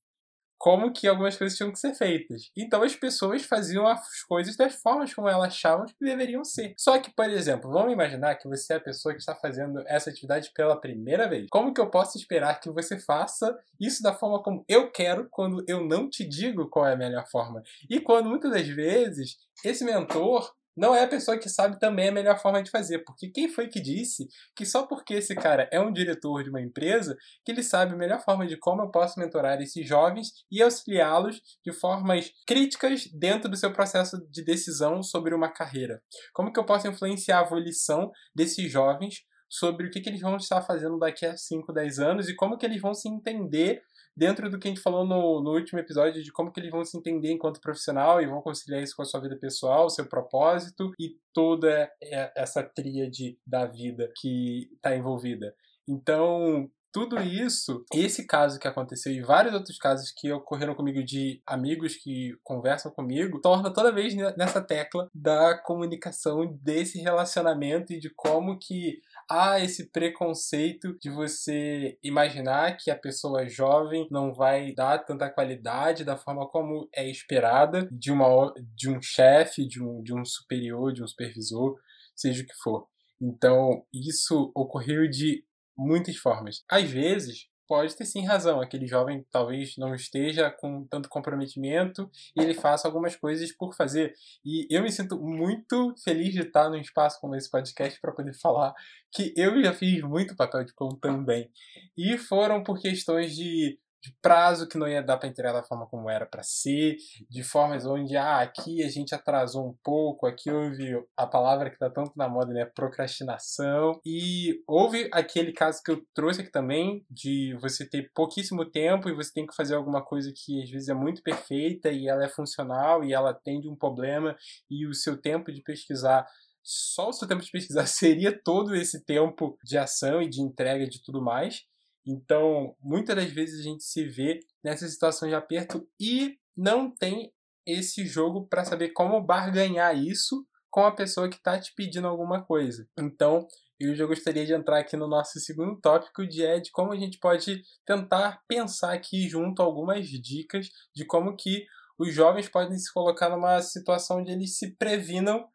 como 0.62 0.92
que 0.92 1.08
algumas 1.08 1.36
coisas 1.36 1.58
tinham 1.58 1.72
que 1.72 1.78
ser 1.80 1.92
feitas. 1.92 2.52
Então 2.56 2.84
as 2.84 2.94
pessoas 2.94 3.42
faziam 3.42 3.84
as 3.84 4.22
coisas 4.22 4.56
das 4.56 4.76
formas 4.76 5.12
como 5.12 5.28
elas 5.28 5.48
achavam 5.48 5.86
que 5.86 5.94
deveriam 6.00 6.44
ser. 6.44 6.72
Só 6.78 7.00
que, 7.00 7.12
por 7.12 7.28
exemplo, 7.28 7.68
vamos 7.68 7.92
imaginar 7.92 8.36
que 8.36 8.48
você 8.48 8.74
é 8.74 8.76
a 8.76 8.80
pessoa 8.80 9.12
que 9.12 9.18
está 9.18 9.34
fazendo 9.34 9.82
essa 9.88 10.08
atividade 10.08 10.52
pela 10.54 10.80
primeira 10.80 11.28
vez. 11.28 11.48
Como 11.50 11.74
que 11.74 11.80
eu 11.80 11.90
posso 11.90 12.16
esperar 12.16 12.60
que 12.60 12.70
você 12.70 12.96
faça 12.96 13.58
isso 13.80 14.04
da 14.04 14.14
forma 14.14 14.40
como 14.40 14.64
eu 14.68 14.88
quero 14.92 15.26
quando 15.32 15.64
eu 15.66 15.84
não 15.84 16.08
te 16.08 16.24
digo 16.24 16.70
qual 16.70 16.86
é 16.86 16.92
a 16.92 16.96
melhor 16.96 17.26
forma? 17.28 17.60
E 17.90 17.98
quando 17.98 18.28
muitas 18.28 18.52
das 18.52 18.68
vezes 18.68 19.38
esse 19.64 19.84
mentor 19.84 20.48
não 20.76 20.94
é 20.94 21.04
a 21.04 21.08
pessoa 21.08 21.38
que 21.38 21.48
sabe 21.48 21.78
também 21.78 22.08
a 22.08 22.12
melhor 22.12 22.38
forma 22.38 22.62
de 22.62 22.70
fazer. 22.70 23.00
Porque 23.00 23.28
quem 23.28 23.48
foi 23.48 23.68
que 23.68 23.80
disse 23.80 24.28
que 24.56 24.64
só 24.64 24.86
porque 24.86 25.14
esse 25.14 25.34
cara 25.34 25.68
é 25.72 25.80
um 25.80 25.92
diretor 25.92 26.42
de 26.42 26.50
uma 26.50 26.60
empresa, 26.60 27.16
que 27.44 27.52
ele 27.52 27.62
sabe 27.62 27.92
a 27.92 27.96
melhor 27.96 28.20
forma 28.20 28.46
de 28.46 28.56
como 28.56 28.82
eu 28.82 28.90
posso 28.90 29.18
mentorar 29.18 29.60
esses 29.60 29.86
jovens 29.86 30.32
e 30.50 30.62
auxiliá-los 30.62 31.40
de 31.64 31.72
formas 31.72 32.30
críticas 32.46 33.06
dentro 33.12 33.50
do 33.50 33.56
seu 33.56 33.72
processo 33.72 34.16
de 34.30 34.44
decisão 34.44 35.02
sobre 35.02 35.34
uma 35.34 35.52
carreira? 35.52 36.02
Como 36.32 36.52
que 36.52 36.58
eu 36.58 36.64
posso 36.64 36.88
influenciar 36.88 37.40
a 37.40 37.48
volição 37.48 38.10
desses 38.34 38.70
jovens 38.70 39.24
sobre 39.52 39.86
o 39.86 39.90
que, 39.90 40.00
que 40.00 40.08
eles 40.08 40.22
vão 40.22 40.36
estar 40.36 40.62
fazendo 40.62 40.98
daqui 40.98 41.26
a 41.26 41.36
5, 41.36 41.70
10 41.74 41.98
anos 41.98 42.28
e 42.28 42.34
como 42.34 42.56
que 42.56 42.64
eles 42.64 42.80
vão 42.80 42.94
se 42.94 43.06
entender 43.06 43.82
dentro 44.16 44.50
do 44.50 44.58
que 44.58 44.68
a 44.68 44.70
gente 44.70 44.82
falou 44.82 45.04
no, 45.04 45.42
no 45.42 45.52
último 45.52 45.78
episódio 45.78 46.22
de 46.22 46.32
como 46.32 46.52
que 46.52 46.60
eles 46.60 46.70
vão 46.70 46.84
se 46.84 46.96
entender 46.96 47.32
enquanto 47.32 47.60
profissional 47.60 48.20
e 48.20 48.26
vão 48.26 48.42
conciliar 48.42 48.82
isso 48.82 48.96
com 48.96 49.02
a 49.02 49.06
sua 49.06 49.20
vida 49.20 49.36
pessoal, 49.36 49.90
seu 49.90 50.06
propósito 50.06 50.92
e 50.98 51.16
toda 51.32 51.90
essa 52.34 52.62
tríade 52.62 53.38
da 53.46 53.66
vida 53.66 54.10
que 54.20 54.68
está 54.74 54.94
envolvida. 54.94 55.54
Então, 55.88 56.70
tudo 56.92 57.18
isso, 57.22 57.84
esse 57.94 58.26
caso 58.26 58.60
que 58.60 58.68
aconteceu 58.68 59.10
e 59.10 59.22
vários 59.22 59.54
outros 59.54 59.78
casos 59.78 60.12
que 60.14 60.30
ocorreram 60.30 60.74
comigo 60.74 61.02
de 61.02 61.40
amigos 61.46 61.96
que 61.96 62.36
conversam 62.44 62.92
comigo, 62.92 63.40
torna 63.40 63.72
toda 63.72 63.90
vez 63.90 64.14
nessa 64.36 64.60
tecla 64.60 65.08
da 65.14 65.56
comunicação, 65.56 66.46
desse 66.60 67.00
relacionamento 67.00 67.94
e 67.94 67.98
de 67.98 68.10
como 68.14 68.58
que 68.58 69.00
há 69.32 69.58
esse 69.60 69.90
preconceito 69.90 70.94
de 71.00 71.08
você 71.08 71.98
imaginar 72.02 72.76
que 72.76 72.90
a 72.90 72.98
pessoa 72.98 73.48
jovem 73.48 74.06
não 74.10 74.34
vai 74.34 74.74
dar 74.74 74.98
tanta 74.98 75.30
qualidade 75.30 76.04
da 76.04 76.18
forma 76.18 76.46
como 76.46 76.86
é 76.94 77.08
esperada 77.08 77.88
de, 77.90 78.12
uma, 78.12 78.52
de 78.76 78.90
um 78.90 79.00
chefe, 79.00 79.66
de 79.66 79.82
um, 79.82 80.02
de 80.02 80.14
um 80.14 80.22
superior, 80.22 80.92
de 80.92 81.02
um 81.02 81.06
supervisor, 81.06 81.80
seja 82.14 82.42
o 82.42 82.46
que 82.46 82.54
for. 82.62 82.86
Então, 83.18 83.86
isso 83.90 84.52
ocorreu 84.54 85.08
de 85.08 85.42
muitas 85.76 86.16
formas. 86.16 86.62
Às 86.70 86.90
vezes, 86.90 87.48
pode 87.72 87.96
ter 87.96 88.04
sim 88.04 88.26
razão. 88.26 88.60
Aquele 88.60 88.86
jovem 88.86 89.24
talvez 89.30 89.78
não 89.78 89.94
esteja 89.94 90.50
com 90.50 90.84
tanto 90.84 91.08
comprometimento 91.08 92.10
e 92.36 92.42
ele 92.42 92.52
faça 92.52 92.86
algumas 92.86 93.16
coisas 93.16 93.50
por 93.50 93.74
fazer. 93.74 94.12
E 94.44 94.66
eu 94.68 94.82
me 94.82 94.92
sinto 94.92 95.18
muito 95.18 95.94
feliz 96.04 96.34
de 96.34 96.40
estar 96.40 96.68
num 96.68 96.76
espaço 96.76 97.18
como 97.18 97.34
esse 97.34 97.50
podcast 97.50 97.98
para 97.98 98.12
poder 98.12 98.34
falar 98.34 98.74
que 99.10 99.32
eu 99.34 99.62
já 99.62 99.72
fiz 99.72 100.02
muito 100.02 100.36
papel 100.36 100.66
de 100.66 100.74
pão 100.74 100.90
também. 101.00 101.50
E 101.96 102.18
foram 102.18 102.62
por 102.62 102.78
questões 102.78 103.34
de 103.34 103.78
de 104.02 104.12
prazo 104.20 104.66
que 104.66 104.76
não 104.76 104.88
ia 104.88 105.02
dar 105.02 105.16
para 105.16 105.28
entregar 105.28 105.52
da 105.52 105.62
forma 105.62 105.86
como 105.86 106.10
era 106.10 106.26
para 106.26 106.42
ser, 106.42 106.96
de 107.30 107.44
formas 107.44 107.86
onde 107.86 108.16
ah, 108.16 108.40
aqui 108.40 108.82
a 108.82 108.88
gente 108.88 109.14
atrasou 109.14 109.68
um 109.68 109.74
pouco, 109.82 110.26
aqui 110.26 110.50
houve 110.50 110.92
a 111.16 111.26
palavra 111.26 111.70
que 111.70 111.76
está 111.76 111.88
tanto 111.88 112.12
na 112.16 112.28
moda, 112.28 112.52
né, 112.52 112.64
procrastinação. 112.64 114.00
E 114.04 114.60
houve 114.66 115.08
aquele 115.12 115.52
caso 115.52 115.80
que 115.84 115.92
eu 115.92 116.04
trouxe 116.12 116.40
aqui 116.40 116.50
também 116.50 117.04
de 117.08 117.56
você 117.60 117.88
ter 117.88 118.10
pouquíssimo 118.12 118.68
tempo 118.68 119.08
e 119.08 119.14
você 119.14 119.32
tem 119.32 119.46
que 119.46 119.54
fazer 119.54 119.76
alguma 119.76 120.04
coisa 120.04 120.32
que 120.34 120.60
às 120.62 120.68
vezes 120.68 120.88
é 120.88 120.94
muito 120.94 121.22
perfeita 121.22 121.90
e 121.90 122.08
ela 122.08 122.24
é 122.24 122.28
funcional 122.28 123.04
e 123.04 123.12
ela 123.12 123.30
atende 123.30 123.68
um 123.68 123.76
problema 123.76 124.36
e 124.68 124.84
o 124.84 124.94
seu 124.94 125.20
tempo 125.20 125.52
de 125.52 125.62
pesquisar 125.62 126.26
só 126.64 127.08
o 127.08 127.12
seu 127.12 127.26
tempo 127.26 127.42
de 127.42 127.50
pesquisar 127.50 127.86
seria 127.86 128.36
todo 128.42 128.74
esse 128.74 129.04
tempo 129.04 129.58
de 129.64 129.76
ação 129.76 130.22
e 130.22 130.28
de 130.28 130.40
entrega 130.40 130.88
de 130.88 131.02
tudo 131.02 131.22
mais. 131.22 131.64
Então, 132.06 132.74
muitas 132.80 133.14
das 133.14 133.30
vezes 133.30 133.60
a 133.60 133.62
gente 133.62 133.84
se 133.84 134.04
vê 134.04 134.40
nessa 134.62 134.88
situação 134.88 135.28
de 135.28 135.34
aperto 135.34 135.86
e 136.00 136.36
não 136.56 136.90
tem 136.90 137.32
esse 137.66 138.06
jogo 138.06 138.46
para 138.48 138.64
saber 138.64 138.90
como 138.90 139.22
barganhar 139.22 139.96
isso 139.96 140.46
com 140.70 140.84
a 140.84 140.90
pessoa 140.90 141.28
que 141.28 141.36
está 141.36 141.58
te 141.60 141.72
pedindo 141.74 142.08
alguma 142.08 142.42
coisa. 142.44 142.88
Então, 142.98 143.46
eu 143.78 143.94
já 143.94 144.06
gostaria 144.06 144.46
de 144.46 144.52
entrar 144.52 144.78
aqui 144.78 144.96
no 144.96 145.08
nosso 145.08 145.38
segundo 145.40 145.80
tópico, 145.80 146.26
de, 146.26 146.44
é 146.44 146.60
de 146.60 146.70
como 146.70 146.92
a 146.92 146.96
gente 146.96 147.18
pode 147.18 147.62
tentar 147.84 148.40
pensar 148.48 148.92
aqui 148.92 149.28
junto 149.28 149.60
algumas 149.60 150.06
dicas 150.08 150.68
de 150.94 151.04
como 151.04 151.36
que 151.36 151.66
os 151.98 152.12
jovens 152.12 152.48
podem 152.48 152.78
se 152.78 152.92
colocar 152.92 153.28
numa 153.28 153.60
situação 153.60 154.18
onde 154.18 154.32
eles 154.32 154.56
se 154.56 154.76
previnam 154.76 155.46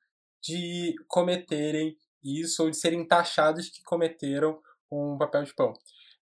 de 0.42 0.94
cometerem 1.08 1.98
isso 2.24 2.64
ou 2.64 2.70
de 2.70 2.78
serem 2.78 3.06
taxados 3.08 3.70
que 3.70 3.82
cometeram 3.84 4.60
um 4.92 5.18
papel 5.18 5.44
de 5.44 5.54
pão. 5.54 5.74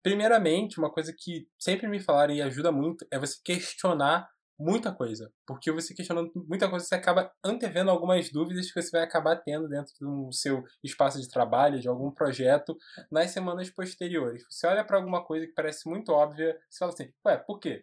Primeiramente, 0.04 0.78
uma 0.78 0.92
coisa 0.92 1.14
que 1.18 1.48
sempre 1.58 1.88
me 1.88 1.98
falaram 1.98 2.34
e 2.34 2.42
ajuda 2.42 2.70
muito 2.70 3.06
é 3.10 3.18
você 3.18 3.40
questionar 3.42 4.28
muita 4.58 4.92
coisa. 4.94 5.32
Porque 5.46 5.72
você 5.72 5.94
questionando 5.94 6.30
muita 6.46 6.68
coisa, 6.68 6.84
você 6.84 6.94
acaba 6.94 7.32
antevendo 7.42 7.90
algumas 7.90 8.30
dúvidas 8.30 8.70
que 8.70 8.82
você 8.82 8.90
vai 8.90 9.02
acabar 9.02 9.36
tendo 9.36 9.66
dentro 9.66 9.94
do 9.98 10.30
seu 10.30 10.62
espaço 10.82 11.18
de 11.18 11.26
trabalho, 11.30 11.80
de 11.80 11.88
algum 11.88 12.10
projeto, 12.10 12.76
nas 13.10 13.30
semanas 13.30 13.70
posteriores. 13.70 14.44
Você 14.50 14.66
olha 14.66 14.84
para 14.84 14.98
alguma 14.98 15.24
coisa 15.24 15.46
que 15.46 15.54
parece 15.54 15.88
muito 15.88 16.12
óbvia, 16.12 16.54
você 16.68 16.78
fala 16.78 16.92
assim, 16.92 17.10
ué, 17.26 17.38
por 17.38 17.58
quê? 17.58 17.80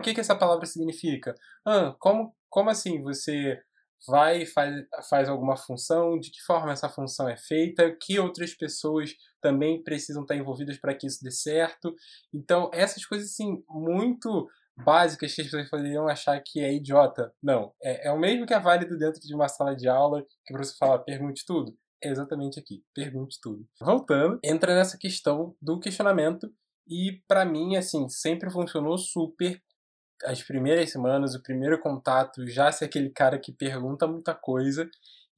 O 0.00 0.02
que, 0.02 0.12
que 0.14 0.20
essa 0.20 0.34
palavra 0.34 0.66
significa? 0.66 1.32
Ah, 1.64 1.94
como, 2.00 2.34
como 2.50 2.70
assim 2.70 3.00
você 3.00 3.62
vai 4.06 4.46
faz, 4.46 4.84
faz 5.08 5.28
alguma 5.28 5.56
função, 5.56 6.18
de 6.18 6.30
que 6.30 6.40
forma 6.42 6.72
essa 6.72 6.88
função 6.88 7.28
é 7.28 7.36
feita, 7.36 7.96
que 8.00 8.18
outras 8.18 8.54
pessoas 8.54 9.14
também 9.40 9.82
precisam 9.82 10.22
estar 10.22 10.36
envolvidas 10.36 10.78
para 10.78 10.94
que 10.94 11.06
isso 11.06 11.22
dê 11.22 11.30
certo. 11.30 11.94
Então, 12.32 12.70
essas 12.72 13.04
coisas 13.04 13.30
assim 13.30 13.62
muito 13.68 14.48
básicas 14.76 15.34
que 15.34 15.40
as 15.42 15.46
pessoas 15.48 15.70
poderiam 15.70 16.08
achar 16.08 16.40
que 16.44 16.60
é 16.60 16.72
idiota. 16.72 17.32
Não, 17.42 17.72
é, 17.82 18.08
é 18.08 18.12
o 18.12 18.18
mesmo 18.18 18.46
que 18.46 18.54
é 18.54 18.58
válido 18.58 18.96
dentro 18.96 19.20
de 19.20 19.34
uma 19.34 19.48
sala 19.48 19.76
de 19.76 19.88
aula, 19.88 20.24
que 20.46 20.56
você 20.56 20.74
fala, 20.76 20.98
pergunte 20.98 21.44
tudo. 21.46 21.76
É 22.02 22.08
exatamente 22.08 22.58
aqui, 22.58 22.82
pergunte 22.94 23.38
tudo. 23.40 23.64
Voltando, 23.80 24.40
entra 24.42 24.74
nessa 24.74 24.98
questão 24.98 25.54
do 25.62 25.78
questionamento 25.78 26.52
e 26.88 27.22
para 27.28 27.44
mim, 27.44 27.76
assim, 27.76 28.08
sempre 28.08 28.50
funcionou 28.50 28.98
super 28.98 29.62
as 30.24 30.42
primeiras 30.42 30.90
semanas, 30.90 31.34
o 31.34 31.42
primeiro 31.42 31.80
contato, 31.80 32.46
já 32.46 32.70
ser 32.70 32.86
aquele 32.86 33.10
cara 33.10 33.38
que 33.38 33.52
pergunta 33.52 34.06
muita 34.06 34.34
coisa. 34.34 34.88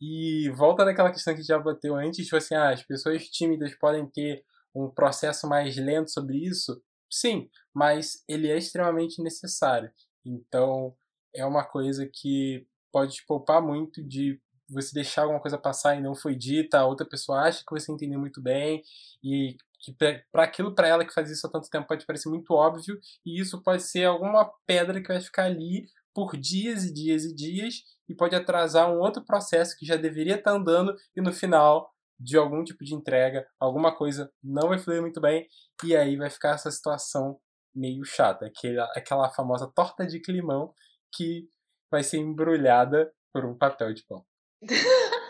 E 0.01 0.51
volta 0.51 0.85
naquela 0.85 1.11
questão 1.11 1.35
que 1.35 1.43
já 1.43 1.59
bateu 1.59 1.97
antes, 1.97 2.25
tipo 2.25 2.37
assim, 2.37 2.55
ah, 2.55 2.71
as 2.71 2.83
pessoas 2.83 3.29
tímidas 3.29 3.75
podem 3.77 4.07
ter 4.07 4.45
um 4.75 4.91
processo 4.91 5.49
mais 5.49 5.77
lento 5.77 6.11
sobre 6.11 6.37
isso. 6.39 6.83
Sim, 7.11 7.49
mas 7.73 8.23
ele 8.29 8.51
é 8.51 8.59
extremamente 8.59 9.23
necessário. 9.23 9.91
Então, 10.27 10.95
é 11.35 11.45
uma 11.47 11.65
coisa 11.65 12.09
que 12.13 12.67
pode 12.93 13.15
te 13.15 13.27
poupar 13.27 13.63
muito 13.63 14.03
de 14.03 14.41
você 14.69 14.93
deixar 14.95 15.23
alguma 15.23 15.41
coisa 15.41 15.59
passar 15.59 15.97
e 15.97 16.03
não 16.03 16.15
foi 16.15 16.35
dita, 16.35 16.79
a 16.79 16.87
outra 16.87 17.07
pessoa 17.07 17.43
acha 17.43 17.65
que 17.67 17.71
você 17.71 17.93
entendeu 17.93 18.19
muito 18.19 18.41
bem 18.41 18.83
e 19.23 19.57
que 19.85 19.95
para 20.33 20.45
aquilo 20.45 20.75
para 20.75 20.89
ela 20.89 21.05
que 21.05 21.13
faz 21.13 21.31
isso 21.31 21.47
há 21.47 21.51
tanto 21.51 21.69
tempo 21.69 21.87
pode 21.87 22.07
parecer 22.07 22.29
muito 22.29 22.55
óbvio 22.55 22.99
e 23.25 23.41
isso 23.41 23.63
pode 23.63 23.83
ser 23.83 24.05
alguma 24.05 24.51
pedra 24.67 25.03
que 25.03 25.09
vai 25.09 25.21
ficar 25.21 25.45
ali 25.45 25.87
por 26.15 26.37
dias 26.37 26.85
e 26.85 26.95
dias 26.95 27.25
e 27.25 27.35
dias 27.35 27.83
e 28.09 28.15
pode 28.15 28.35
atrasar 28.35 28.91
um 28.91 28.99
outro 28.99 29.25
processo 29.25 29.77
que 29.79 29.85
já 29.85 29.97
deveria 29.97 30.37
estar 30.37 30.53
tá 30.53 30.57
andando 30.57 30.95
e 31.15 31.21
no 31.21 31.33
final 31.33 31.91
de 32.19 32.37
algum 32.39 32.63
tipo 32.63 32.85
de 32.85 32.95
entrega, 32.95 33.47
alguma 33.59 33.95
coisa 33.95 34.33
não 34.43 34.69
vai 34.69 34.79
fluir 34.79 35.01
muito 35.01 35.21
bem 35.21 35.47
e 35.85 35.97
aí 35.97 36.17
vai 36.17 36.31
ficar 36.31 36.55
essa 36.55 36.71
situação 36.71 37.39
meio 37.75 38.05
chata, 38.05 38.47
aquela, 38.47 38.85
aquela 38.95 39.29
famosa 39.31 39.71
torta 39.75 40.07
de 40.07 40.21
climão 40.21 40.73
que 41.13 41.49
vai 41.91 42.05
ser 42.05 42.19
embrulhada 42.19 43.13
por 43.33 43.45
um 43.45 43.59
papel 43.59 43.93
de 43.93 44.05
pão. 44.07 44.25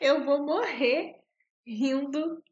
Eu 0.00 0.24
vou 0.24 0.44
morrer 0.44 1.16
rindo 1.66 2.42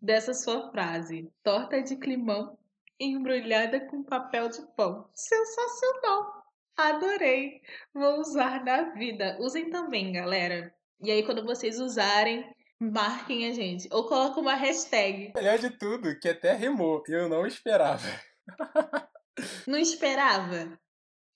dessa 0.00 0.34
sua 0.34 0.70
frase. 0.70 1.30
Torta 1.42 1.82
de 1.82 1.96
climão 1.96 2.56
embrulhada 3.00 3.80
com 3.80 4.02
papel 4.02 4.48
de 4.48 4.62
pão. 4.76 5.08
Sensacional! 5.14 6.44
Adorei! 6.76 7.60
Vou 7.92 8.20
usar 8.20 8.64
na 8.64 8.90
vida. 8.94 9.36
Usem 9.40 9.70
também, 9.70 10.12
galera. 10.12 10.72
E 11.00 11.10
aí, 11.10 11.22
quando 11.24 11.44
vocês 11.44 11.80
usarem, 11.80 12.44
marquem 12.80 13.48
a 13.48 13.52
gente. 13.52 13.88
Ou 13.92 14.06
coloquem 14.06 14.42
uma 14.42 14.54
hashtag. 14.54 15.32
Melhor 15.34 15.58
de 15.58 15.70
tudo, 15.70 16.18
que 16.18 16.28
até 16.28 16.52
rimou. 16.54 17.02
Eu 17.08 17.28
não 17.28 17.46
esperava. 17.46 18.08
não 19.66 19.78
esperava? 19.78 20.78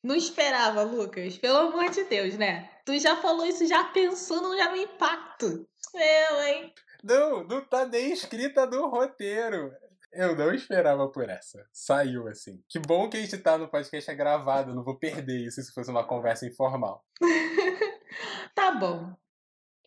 Não 0.03 0.17
esperava, 0.17 0.83
Lucas. 0.83 1.39
Pelo 1.39 1.59
amor 1.59 1.91
de 1.91 2.05
Deus, 2.05 2.37
né? 2.37 2.69
Tu 2.85 2.99
já 2.99 3.17
falou 3.17 3.47
isso 3.47 3.67
já 3.67 3.85
pensando 3.85 4.57
já 4.57 4.71
no 4.71 4.77
impacto. 4.77 5.69
Eu, 5.95 6.43
hein? 6.43 6.75
Não, 7.03 7.45
não 7.45 7.65
tá 7.65 7.85
nem 7.87 8.13
escrita 8.13 8.67
no 8.67 8.89
roteiro. 8.89 9.73
Eu 10.13 10.37
não 10.37 10.53
esperava 10.53 11.09
por 11.09 11.29
essa. 11.29 11.67
Saiu 11.73 12.29
assim. 12.29 12.63
Que 12.69 12.79
bom 12.79 13.09
que 13.09 13.17
a 13.17 13.21
gente 13.21 13.39
tá 13.39 13.57
no 13.57 13.69
podcast 13.69 14.11
é 14.11 14.15
gravado, 14.15 14.75
não 14.75 14.85
vou 14.85 14.99
perder 14.99 15.47
isso 15.47 15.63
se 15.63 15.73
fosse 15.73 15.91
uma 15.91 16.07
conversa 16.07 16.47
informal. 16.47 17.03
tá 18.55 18.73
bom. 18.73 19.15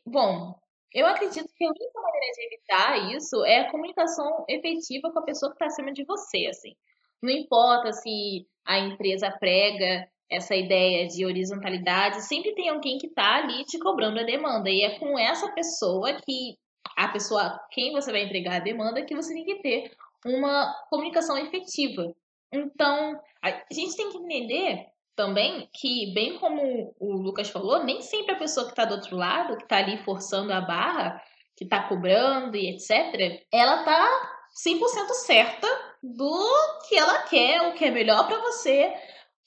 Bom, 0.05 0.55
eu 0.91 1.05
acredito 1.05 1.48
que 1.55 1.65
a 1.65 1.69
única 1.69 2.01
maneira 2.01 2.31
de 2.34 2.45
evitar 2.45 3.15
isso 3.15 3.45
é 3.45 3.60
a 3.60 3.72
comunicação 3.72 4.45
efetiva 4.50 5.12
com 5.12 5.19
a 5.19 5.25
pessoa 5.25 5.51
que 5.51 5.55
está 5.55 5.67
acima 5.67 5.93
de 5.93 6.03
você, 6.05 6.48
assim. 6.48 6.75
Não 7.22 7.29
importa 7.29 7.91
se 7.93 8.48
a 8.65 8.79
empresa 8.79 9.29
prega 9.39 10.07
essa 10.29 10.55
ideia 10.55 11.07
de 11.07 11.25
horizontalidade, 11.25 12.24
sempre 12.24 12.55
tem 12.55 12.69
alguém 12.69 12.98
que 12.98 13.07
está 13.07 13.36
ali 13.36 13.63
te 13.65 13.77
cobrando 13.77 14.19
a 14.19 14.24
demanda. 14.24 14.69
E 14.69 14.81
é 14.81 14.98
com 14.98 15.19
essa 15.19 15.51
pessoa 15.53 16.13
que 16.13 16.57
a 16.96 17.08
pessoa, 17.10 17.60
quem 17.72 17.92
você 17.92 18.12
vai 18.12 18.24
entregar 18.24 18.56
a 18.56 18.64
demanda, 18.64 19.04
que 19.04 19.16
você 19.16 19.34
tem 19.34 19.46
que 19.46 19.62
ter 19.62 19.92
uma 20.25 20.74
comunicação 20.90 21.38
efetiva. 21.38 22.14
Então, 22.52 23.20
a 23.42 23.50
gente 23.72 23.96
tem 23.96 24.10
que 24.12 24.18
entender 24.18 24.86
também 25.16 25.70
que, 25.74 26.14
bem 26.14 26.38
como 26.40 26.94
o 27.00 27.14
Lucas 27.14 27.50
falou, 27.50 27.84
nem 27.84 28.02
sempre 28.02 28.34
a 28.34 28.40
pessoa 28.40 28.66
que 28.66 28.72
está 28.72 28.86
do 28.86 28.96
outro 28.96 29.16
lado, 29.16 29.58
que 29.58 29.64
está 29.64 29.78
ali 29.78 29.98
forçando 29.98 30.52
a 30.52 30.62
barra, 30.62 31.22
que 31.56 31.64
está 31.64 31.84
cobrando 31.88 32.56
e 32.58 32.70
etc., 32.70 33.44
ela 33.52 33.80
está 33.80 34.32
100% 34.68 34.80
certa 35.25 35.68
do 36.02 36.80
que 36.88 36.96
ela 36.96 37.24
quer, 37.24 37.62
o 37.62 37.74
que 37.74 37.86
é 37.86 37.92
melhor 37.92 38.28
para 38.28 38.40
você, 38.40 38.94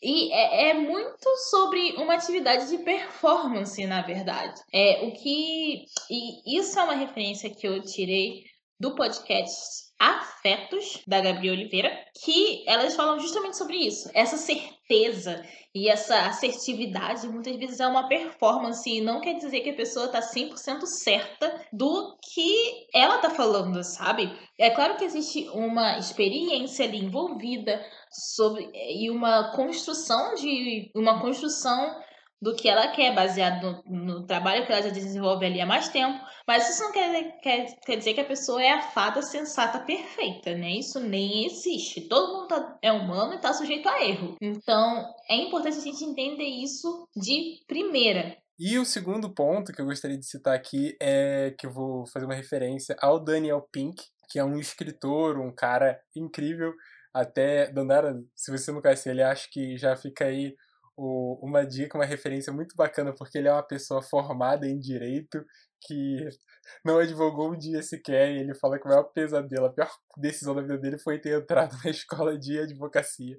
e 0.01 0.33
é, 0.33 0.71
é, 0.71 0.75
muito 0.75 1.37
sobre 1.51 1.95
uma 1.97 2.15
atividade 2.15 2.69
de 2.69 2.79
performance, 2.79 3.85
na 3.87 4.03
verdade. 4.03 4.61
É 4.73 5.05
o 5.05 5.13
que. 5.13 5.85
E 6.11 6.59
isso 6.59 6.79
é 6.79 6.85
uma 6.85 6.95
referência 6.95 7.51
que 7.51 7.67
eu 7.67 7.83
tirei 7.83 8.45
do 8.79 8.95
podcast 8.95 9.88
Afetos, 9.99 11.03
da 11.07 11.21
Gabriela 11.21 11.57
Oliveira, 11.57 11.91
que 12.23 12.65
elas 12.67 12.95
falam 12.95 13.19
justamente 13.19 13.57
sobre 13.57 13.77
isso. 13.77 14.09
Essa 14.15 14.37
certeza 14.37 15.45
e 15.75 15.89
essa 15.89 16.27
assertividade 16.27 17.29
muitas 17.29 17.57
vezes 17.57 17.81
é 17.81 17.87
uma 17.87 18.09
performance 18.09 18.89
e 18.89 19.01
não 19.01 19.21
quer 19.21 19.35
dizer 19.35 19.61
que 19.61 19.71
a 19.71 19.77
pessoa 19.77 20.07
está 20.07 20.21
100% 20.21 20.87
certa 20.87 21.67
do 21.73 22.17
que 22.23 22.87
ela 22.95 23.17
está 23.17 23.31
falando, 23.31 23.83
sabe? 23.83 24.33
É 24.57 24.71
claro 24.71 24.97
que 24.97 25.05
existe 25.05 25.49
uma 25.53 25.99
experiência 25.99 26.85
ali 26.85 26.99
envolvida 26.99 27.85
sobre 28.11 28.71
e 28.73 29.11
uma 29.11 29.53
construção 29.53 30.35
de 30.35 30.91
uma 30.95 31.21
construção 31.21 32.01
do 32.41 32.55
que 32.55 32.69
ela 32.69 32.89
quer, 32.89 33.15
baseado 33.15 33.83
no, 33.85 34.05
no, 34.05 34.27
trabalho 34.27 34.65
que 34.65 34.73
ela 34.73 34.83
já 34.83 34.91
desenvolve 34.91 35.45
ali 35.45 35.61
há 35.61 35.67
mais 35.67 35.89
tempo. 35.89 36.19
Mas 36.47 36.69
isso 36.69 36.83
não 36.83 36.93
quer, 36.93 37.41
quer, 37.41 37.77
quer 37.85 37.97
dizer 37.97 38.15
que 38.15 38.21
a 38.21 38.25
pessoa 38.25 38.63
é 38.63 38.71
a 38.71 38.83
fada 38.83 39.21
sensata 39.23 39.81
perfeita, 39.81 40.55
né? 40.55 40.71
Isso 40.71 41.01
nem 41.01 41.47
existe. 41.47 42.03
Todo 42.03 42.33
mundo 42.33 42.49
tá, 42.49 42.79
é 42.81 42.93
humano 42.93 43.33
e 43.33 43.37
está 43.37 43.53
sujeito 43.53 43.89
a 43.89 44.05
erro. 44.05 44.37
Então, 44.41 45.05
é 45.29 45.37
importante 45.37 45.79
a 45.79 45.83
gente 45.83 46.05
entender 46.05 46.45
isso 46.45 47.09
de 47.17 47.59
primeira. 47.67 48.37
E 48.59 48.79
o 48.79 48.85
segundo 48.85 49.33
ponto 49.33 49.73
que 49.73 49.81
eu 49.81 49.87
gostaria 49.87 50.19
de 50.19 50.27
citar 50.27 50.55
aqui 50.55 50.97
é 51.01 51.55
que 51.59 51.67
eu 51.67 51.73
vou 51.73 52.07
fazer 52.07 52.25
uma 52.25 52.35
referência 52.35 52.97
ao 53.01 53.23
Daniel 53.23 53.69
Pink, 53.73 54.03
que 54.29 54.39
é 54.39 54.45
um 54.45 54.59
escritor, 54.59 55.39
um 55.39 55.53
cara 55.55 56.01
incrível. 56.15 56.73
Até, 57.15 57.71
Dandara, 57.71 58.21
se 58.35 58.51
você 58.51 58.73
não 58.73 58.83
conhece 58.83 59.09
ele, 59.09 59.23
acho 59.23 59.51
que 59.51 59.77
já 59.77 59.97
fica 59.97 60.25
aí 60.25 60.55
uma 60.99 61.65
dica, 61.65 61.97
uma 61.97 62.05
referência 62.05 62.53
muito 62.53 62.75
bacana, 62.77 63.15
porque 63.17 63.39
ele 63.39 63.49
é 63.49 63.53
uma 63.53 63.63
pessoa 63.63 64.03
formada 64.03 64.67
em 64.67 64.79
direito 64.79 65.45
que 65.81 66.29
não 66.85 66.99
advogou 66.99 67.53
um 67.53 67.59
dia 67.59 67.83
sequer, 67.83 68.31
e 68.31 68.41
ele 68.41 68.55
fala 68.55 68.79
que 68.79 68.85
o 68.85 68.89
maior 68.89 69.05
pesadelo, 69.05 69.67
a 69.67 69.73
pior 69.73 69.89
decisão 70.19 70.55
da 70.55 70.63
vida 70.63 70.77
dele 70.77 70.99
foi 70.99 71.19
ter 71.21 71.41
entrado 71.41 71.77
na 71.85 71.91
escola 71.91 72.37
de 72.37 72.59
advocacia. 72.59 73.39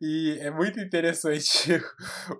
E 0.00 0.38
é 0.40 0.50
muito 0.50 0.78
interessante 0.78 1.80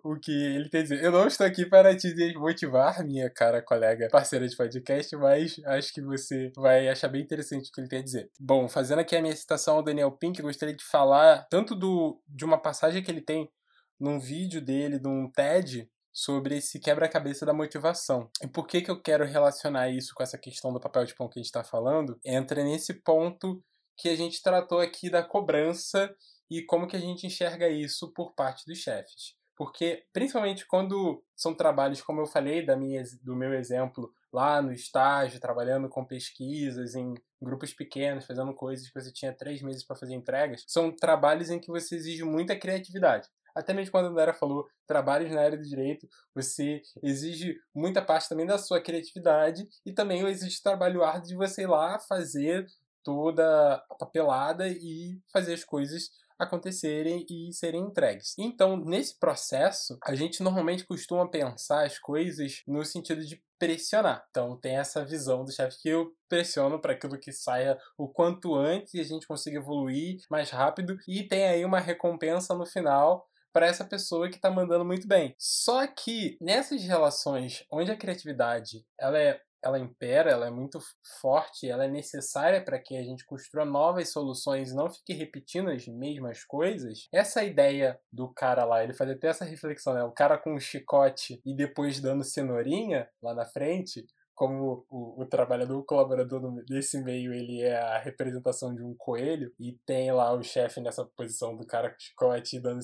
o 0.05 0.19
que 0.19 0.33
ele 0.33 0.69
tem 0.69 0.81
a 0.81 0.83
dizer. 0.83 1.03
Eu 1.03 1.13
não 1.13 1.27
estou 1.27 1.47
aqui 1.47 1.65
para 1.65 1.97
te 1.97 2.13
desmotivar, 2.15 3.05
minha 3.05 3.31
cara 3.31 3.63
colega 3.63 4.09
parceira 4.11 4.47
de 4.47 4.57
podcast, 4.57 5.17
mas 5.17 5.57
acho 5.65 5.93
que 5.93 6.03
você 6.03 6.53
vai 6.57 6.89
achar 6.89 7.09
bem 7.09 7.23
interessante 7.23 7.69
o 7.69 7.73
que 7.73 7.81
ele 7.81 7.89
tem 7.89 8.01
a 8.01 8.05
dizer. 8.05 8.31
Bom, 8.39 8.69
fazendo 8.69 8.99
aqui 8.99 9.17
a 9.17 9.23
minha 9.23 9.35
citação 9.35 9.77
ao 9.77 9.83
Daniel 9.83 10.13
Pink, 10.13 10.39
eu 10.39 10.47
gostaria 10.47 10.77
de 10.77 10.85
falar 10.85 11.47
tanto 11.51 11.75
do, 11.75 12.21
de 12.29 12.45
uma 12.45 12.61
passagem 12.61 13.03
que 13.03 13.11
ele 13.11 13.23
tem 13.23 13.51
num 13.99 14.19
vídeo 14.19 14.61
dele, 14.61 14.99
num 14.99 15.31
TED, 15.31 15.91
sobre 16.15 16.59
esse 16.59 16.79
quebra-cabeça 16.79 17.45
da 17.45 17.53
motivação. 17.53 18.31
E 18.41 18.47
por 18.47 18.69
que, 18.69 18.81
que 18.81 18.91
eu 18.91 19.03
quero 19.03 19.25
relacionar 19.25 19.91
isso 19.91 20.15
com 20.15 20.23
essa 20.23 20.39
questão 20.39 20.73
do 20.73 20.79
papel 20.79 21.05
de 21.05 21.15
pão 21.15 21.29
que 21.29 21.41
a 21.41 21.43
gente 21.43 21.47
está 21.47 21.65
falando? 21.65 22.17
Entra 22.25 22.63
nesse 22.63 22.95
ponto 23.03 23.61
que 23.97 24.09
a 24.09 24.17
gente 24.17 24.41
tratou 24.41 24.79
aqui 24.79 25.11
da 25.11 25.25
cobrança 25.25 26.15
e 26.49 26.63
como 26.63 26.87
que 26.87 26.97
a 26.97 27.01
gente 27.01 27.27
enxerga 27.27 27.69
isso 27.69 28.13
por 28.13 28.33
parte 28.35 28.65
dos 28.65 28.79
chefes. 28.79 29.35
Porque, 29.57 30.05
principalmente 30.13 30.67
quando 30.67 31.23
são 31.37 31.55
trabalhos, 31.55 32.03
como 32.03 32.21
eu 32.21 32.27
falei 32.27 32.65
da 32.65 32.77
minha, 32.77 33.03
do 33.23 33.37
meu 33.37 33.53
exemplo, 33.53 34.13
lá 34.33 34.61
no 34.61 34.73
estágio, 34.73 35.41
trabalhando 35.41 35.89
com 35.89 36.05
pesquisas 36.05 36.95
em 36.95 37.15
grupos 37.41 37.73
pequenos, 37.73 38.27
fazendo 38.27 38.55
coisas 38.55 38.89
que 38.89 39.01
você 39.01 39.13
tinha 39.13 39.33
três 39.33 39.63
meses 39.63 39.85
para 39.85 39.97
fazer 39.97 40.15
entregas, 40.15 40.65
são 40.67 40.95
trabalhos 40.95 41.51
em 41.51 41.61
que 41.61 41.69
você 41.69 41.97
exige 41.97 42.25
muita 42.25 42.57
criatividade 42.57 43.29
até 43.55 43.73
mesmo 43.73 43.93
quando 43.93 44.07
a 44.07 44.09
Andara 44.09 44.35
falou 44.35 44.67
trabalhos 44.87 45.31
na 45.31 45.41
área 45.41 45.57
do 45.57 45.65
direito, 45.65 46.09
você 46.35 46.83
exige 47.03 47.57
muita 47.75 48.03
parte 48.03 48.29
também 48.29 48.47
da 48.47 48.59
sua 48.59 48.81
criatividade 48.81 49.67
e 49.85 49.93
também 49.93 50.27
exige 50.27 50.63
trabalho 50.63 51.05
árduo 51.05 51.29
de 51.29 51.37
você 51.37 51.63
ir 51.63 51.69
lá 51.69 51.99
fazer 51.99 52.67
toda 53.03 53.75
a 53.91 53.95
papelada 53.95 54.67
e 54.67 55.21
fazer 55.33 55.55
as 55.55 55.63
coisas 55.63 56.09
acontecerem 56.39 57.25
e 57.31 57.53
serem 57.53 57.83
entregues. 57.83 58.35
Então, 58.39 58.77
nesse 58.77 59.19
processo, 59.19 59.97
a 60.03 60.15
gente 60.15 60.43
normalmente 60.43 60.85
costuma 60.85 61.29
pensar 61.31 61.87
as 61.87 61.99
coisas 61.99 62.63
no 62.67 62.85
sentido 62.85 63.25
de 63.25 63.41
pressionar. 63.59 64.25
Então, 64.31 64.59
tem 64.59 64.77
essa 64.77 65.05
visão 65.05 65.45
do 65.45 65.53
chefe 65.53 65.81
que 65.81 65.89
eu 65.89 66.13
pressiono 66.29 66.81
para 66.81 66.93
aquilo 66.93 67.19
que 67.19 67.33
saia 67.33 67.79
o 67.97 68.09
quanto 68.09 68.55
antes 68.55 68.95
e 68.95 69.01
a 69.01 69.05
gente 69.05 69.27
consiga 69.27 69.59
evoluir 69.59 70.17
mais 70.29 70.51
rápido 70.51 70.97
e 71.07 71.23
tem 71.23 71.45
aí 71.45 71.65
uma 71.65 71.79
recompensa 71.79 72.55
no 72.55 72.67
final 72.67 73.25
para 73.55 73.67
essa 73.67 73.85
pessoa 73.85 74.29
que 74.29 74.35
está 74.35 74.51
mandando 74.51 74.85
muito 74.85 75.07
bem. 75.07 75.33
Só 75.39 75.87
que 75.87 76.37
nessas 76.41 76.83
relações 76.83 77.65
onde 77.71 77.93
a 77.93 77.97
criatividade 77.97 78.85
ela 78.99 79.19
é 79.19 79.41
ela 79.65 79.79
impera, 79.79 80.31
ela 80.31 80.47
é 80.47 80.51
muito 80.51 80.79
forte, 81.23 81.67
ela 81.67 81.87
é 81.87 81.89
necessária 81.89 82.63
para 82.63 82.79
que 82.79 82.99
a 82.99 83.03
gente 83.03 83.25
construa 83.25 83.65
novas 83.65 84.13
soluções 84.13 84.71
e 84.71 84.75
não 84.75 84.91
fique 84.91 85.15
repetindo 85.15 85.71
as 85.71 85.87
mesmas 85.87 86.45
coisas. 86.45 87.09
Essa 87.11 87.43
ideia 87.43 87.99
do 88.13 88.29
cara 88.29 88.67
lá, 88.67 88.85
ele 88.85 88.93
faz 88.93 89.11
até 89.11 89.29
essa 89.29 89.45
reflexão, 89.45 89.95
né? 89.95 90.05
O 90.05 90.13
cara 90.13 90.37
com 90.37 90.55
um 90.55 90.61
chicote 90.61 91.41
e 91.47 91.57
depois 91.57 91.99
dando 91.99 92.23
cenourinha 92.23 93.09
lá 93.23 93.35
na 93.35 93.47
frente, 93.47 94.05
como 94.35 94.85
o, 94.91 95.23
o 95.23 95.27
trabalhador, 95.27 95.79
o 95.79 95.85
colaborador 95.85 96.65
desse 96.65 97.01
meio, 97.03 97.33
ele 97.33 97.63
é 97.63 97.77
a 97.77 97.99
representação 97.99 98.75
de 98.75 98.83
um 98.83 98.95
coelho 98.95 99.53
e 99.59 99.79
tem 99.87 100.11
lá 100.13 100.33
o 100.33 100.43
chefe 100.43 100.81
nessa 100.81 101.05
posição 101.05 101.57
do 101.57 101.67
cara 101.67 101.91
com 101.91 101.99
chicote 101.99 102.61
dando 102.61 102.81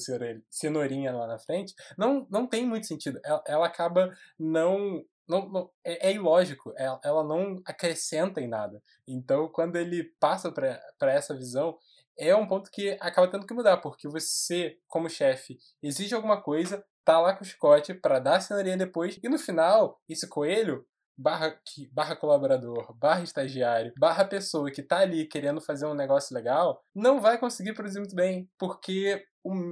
cenourinha 0.48 1.12
lá 1.12 1.26
na 1.26 1.38
frente, 1.38 1.74
não, 1.98 2.26
não 2.30 2.46
tem 2.46 2.64
muito 2.66 2.86
sentido. 2.86 3.20
Ela, 3.24 3.42
ela 3.46 3.66
acaba 3.66 4.10
não 4.38 5.04
não, 5.28 5.48
não, 5.48 5.70
é, 5.84 6.08
é, 6.08 6.12
ilógico, 6.12 6.72
ela, 6.76 7.00
é, 7.04 7.08
ela 7.08 7.22
não 7.22 7.62
acrescenta 7.64 8.40
em 8.40 8.48
nada. 8.48 8.82
Então, 9.06 9.48
quando 9.48 9.76
ele 9.76 10.02
passa 10.18 10.50
para 10.50 11.12
essa 11.12 11.36
visão, 11.36 11.78
é 12.18 12.34
um 12.34 12.48
ponto 12.48 12.68
que 12.70 12.98
acaba 13.00 13.28
tendo 13.28 13.46
que 13.46 13.54
mudar, 13.54 13.76
porque 13.76 14.08
você, 14.08 14.76
como 14.88 15.08
chefe, 15.08 15.56
exige 15.80 16.14
alguma 16.16 16.42
coisa, 16.42 16.84
tá 17.04 17.20
lá 17.20 17.34
com 17.34 17.42
o 17.42 17.46
chicote 17.46 17.94
para 17.94 18.18
dar 18.18 18.36
a 18.36 18.40
cenourinha 18.40 18.76
depois, 18.76 19.18
e 19.22 19.28
no 19.28 19.38
final, 19.38 20.00
esse 20.08 20.28
coelho 20.28 20.84
barra, 21.20 21.54
barra 21.92 22.16
colaborador, 22.16 22.94
barra 22.96 23.22
estagiário, 23.22 23.92
barra 23.98 24.24
pessoa 24.24 24.70
que 24.70 24.80
está 24.80 24.98
ali 24.98 25.26
querendo 25.26 25.60
fazer 25.60 25.86
um 25.86 25.94
negócio 25.94 26.34
legal, 26.34 26.82
não 26.94 27.20
vai 27.20 27.38
conseguir 27.38 27.74
produzir 27.74 27.98
muito 27.98 28.14
bem, 28.14 28.48
porque 28.58 29.24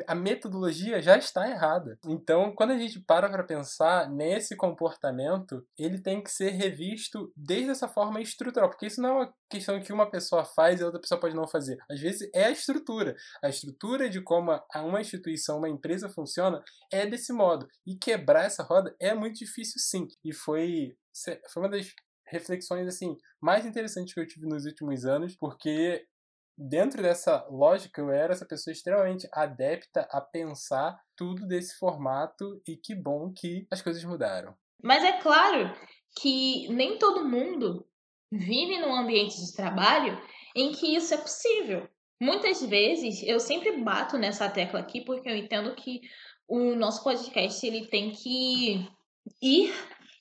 a 0.07 0.15
metodologia 0.15 1.01
já 1.01 1.17
está 1.19 1.49
errada. 1.49 1.99
Então, 2.07 2.55
quando 2.55 2.71
a 2.71 2.79
gente 2.79 3.01
para 3.01 3.29
para 3.29 3.45
pensar 3.45 4.11
nesse 4.11 4.57
comportamento, 4.57 5.67
ele 5.79 6.01
tem 6.01 6.23
que 6.23 6.31
ser 6.31 6.51
revisto 6.51 7.33
desde 7.37 7.71
essa 7.71 7.89
forma 7.89 8.21
estrutural, 8.21 8.71
porque 8.71 8.87
isso 8.87 9.01
não 9.01 9.09
é 9.09 9.13
uma 9.13 9.35
questão 9.51 9.81
que 9.81 9.93
uma 9.93 10.11
pessoa 10.11 10.45
faz 10.45 10.81
e 10.81 10.83
a 10.83 10.87
outra 10.87 11.01
pessoa 11.01 11.21
pode 11.21 11.35
não 11.35 11.47
fazer. 11.47 11.77
Às 11.91 12.01
vezes 12.01 12.29
é 12.35 12.45
a 12.45 12.51
estrutura. 12.51 13.15
A 13.43 13.49
estrutura 13.49 14.09
de 14.09 14.21
como 14.23 14.59
uma 14.77 15.01
instituição, 15.01 15.59
uma 15.59 15.69
empresa 15.69 16.09
funciona 16.09 16.63
é 16.91 17.07
desse 17.07 17.33
modo. 17.33 17.69
E 17.87 17.97
quebrar 17.97 18.45
essa 18.45 18.63
roda 18.63 18.95
é 19.01 19.15
muito 19.15 19.39
difícil 19.39 19.79
sim. 19.79 20.09
E 20.25 20.33
foi 20.33 20.97
foi 21.53 21.63
uma 21.63 21.69
das 21.69 21.93
reflexões 22.31 22.87
assim 22.87 23.17
mais 23.41 23.67
interessantes 23.67 24.15
que 24.15 24.21
eu 24.21 24.27
tive 24.27 24.47
nos 24.47 24.65
últimos 24.65 25.05
anos, 25.05 25.37
porque 25.37 26.07
dentro 26.59 27.01
dessa 27.01 27.47
lógica 27.49 28.01
eu 28.01 28.11
era 28.11 28.33
essa 28.33 28.45
pessoa 28.45 28.73
extremamente 28.73 29.29
adepta 29.33 30.09
a 30.11 30.21
pensar 30.21 31.01
tudo 31.17 31.47
desse 31.47 31.79
formato 31.79 32.61
e 32.67 32.77
que 32.77 32.95
bom 32.95 33.33
que 33.33 33.67
as 33.71 33.81
coisas 33.81 34.03
mudaram. 34.05 34.55
Mas 34.83 35.05
é 35.05 35.21
claro 35.21 35.73
que 36.21 36.69
nem 36.69 36.99
todo 36.99 37.29
mundo 37.29 37.87
vive 38.33 38.79
num 38.79 38.95
ambiente 38.95 39.37
de 39.37 39.55
trabalho 39.55 40.21
em 40.55 40.73
que 40.73 40.97
isso 40.97 41.15
é 41.15 41.19
possível. 41.19 41.89
Muitas 42.21 42.61
vezes 42.63 43.23
eu 43.23 43.39
sempre 43.39 43.81
bato 43.83 44.19
nessa 44.19 44.51
tecla 44.51 44.81
aqui 44.81 45.05
porque 45.05 45.29
eu 45.29 45.37
entendo 45.37 45.75
que 45.77 46.01
o 46.49 46.75
nosso 46.75 47.05
podcast 47.05 47.65
ele 47.65 47.87
tem 47.87 48.11
que 48.11 48.89
ir 49.41 49.73